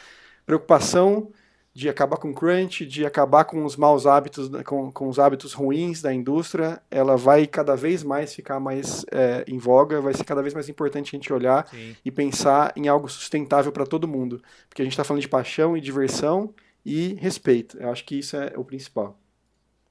[0.45, 1.29] preocupação
[1.77, 5.53] de acabar com o crunch, de acabar com os maus hábitos, com, com os hábitos
[5.53, 10.23] ruins da indústria, ela vai cada vez mais ficar mais é, em voga, vai ser
[10.23, 11.95] cada vez mais importante a gente olhar Sim.
[12.03, 15.77] e pensar em algo sustentável para todo mundo, porque a gente está falando de paixão
[15.77, 16.51] e diversão
[16.83, 17.77] e respeito.
[17.77, 19.15] Eu acho que isso é o principal.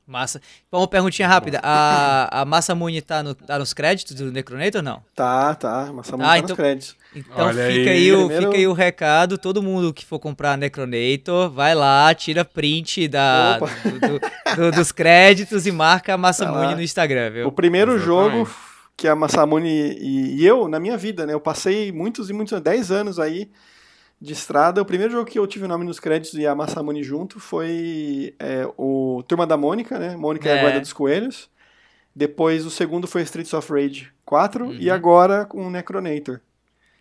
[0.06, 0.40] Massa.
[0.70, 1.60] Uma perguntinha rápida.
[1.62, 5.02] A, a Massa Muni tá, no, tá nos créditos do Necronator ou não?
[5.14, 5.92] Tá, tá.
[5.92, 6.96] Massa Muni ah, tá então, nos créditos.
[7.14, 8.46] Então fica aí, aí o, Primeiro...
[8.46, 9.36] fica aí o recado.
[9.36, 14.92] Todo mundo que for comprar Necronator, vai lá, tira print da, do, do, do, dos
[14.92, 17.48] créditos e marca a Massa tá Muni no Instagram, viu?
[17.48, 18.36] O primeiro Exatamente.
[18.36, 18.50] jogo
[18.96, 21.34] que a Massamune e, e eu, na minha vida, né?
[21.34, 23.50] Eu passei muitos e muitos, 10 anos aí
[24.20, 24.80] de estrada.
[24.80, 28.34] O primeiro jogo que eu tive o nome nos créditos e a Massamune junto foi
[28.38, 30.16] é, o Turma da Mônica, né?
[30.16, 30.54] Mônica é.
[30.54, 31.48] e a Guarda dos Coelhos.
[32.14, 34.72] Depois o segundo foi Streets of Rage 4 uhum.
[34.72, 36.40] e agora com o Necronator.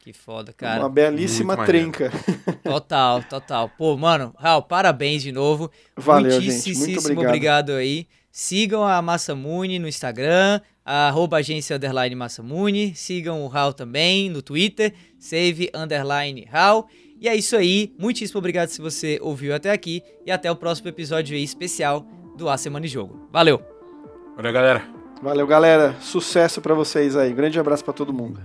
[0.05, 0.81] Que foda, cara.
[0.81, 2.11] Uma belíssima Muito trinca.
[2.63, 3.69] Total, total.
[3.69, 5.71] Pô, mano, Raul, parabéns de novo.
[5.97, 6.77] Valeu, gente.
[6.77, 7.25] Muito obrigado.
[7.25, 8.07] obrigado aí.
[8.31, 12.93] Sigam a Massamune no Instagram, arroba agência underline Massamune.
[12.93, 16.85] Sigam o Raul também no Twitter, save underline Raul.
[17.25, 17.91] E é isso aí.
[17.97, 20.03] Muitíssimo obrigado se você ouviu até aqui.
[20.27, 22.05] E até o próximo episódio aí especial
[22.37, 23.27] do A Semana em Jogo.
[23.33, 23.59] Valeu!
[24.35, 24.87] Valeu, galera!
[25.23, 25.95] Valeu, galera!
[25.99, 27.33] Sucesso para vocês aí.
[27.33, 28.39] Grande abraço para todo mundo.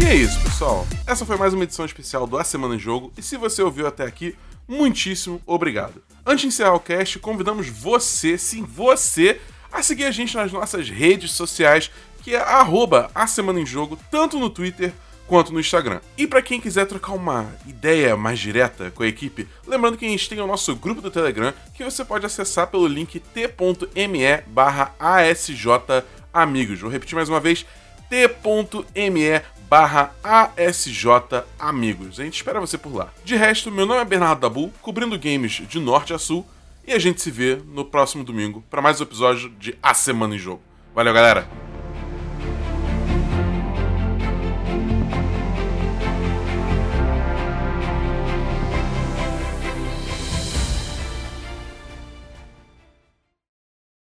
[0.00, 0.86] E é isso, pessoal.
[1.06, 3.12] Essa foi mais uma edição especial do A Semana em Jogo.
[3.18, 4.34] E se você ouviu até aqui,
[4.66, 6.02] muitíssimo obrigado.
[6.24, 9.38] Antes de encerrar o cast, convidamos você, sim, você,
[9.74, 11.90] a seguir a gente nas nossas redes sociais,
[12.22, 14.92] que é arroba a Semana em Jogo, tanto no Twitter
[15.26, 16.00] quanto no Instagram.
[16.16, 20.08] E para quem quiser trocar uma ideia mais direta com a equipe, lembrando que a
[20.08, 24.94] gente tem o nosso grupo do Telegram, que você pode acessar pelo link t.me barra
[24.98, 26.80] asjamigos.
[26.80, 27.66] Vou repetir mais uma vez,
[28.08, 32.20] t.me barra asjamigos.
[32.20, 33.08] A gente espera você por lá.
[33.24, 36.46] De resto, meu nome é Bernardo Dabu, cobrindo games de norte a sul,
[36.86, 40.34] e a gente se vê no próximo domingo para mais um episódio de A Semana
[40.34, 40.62] em Jogo.
[40.94, 41.73] Valeu, galera!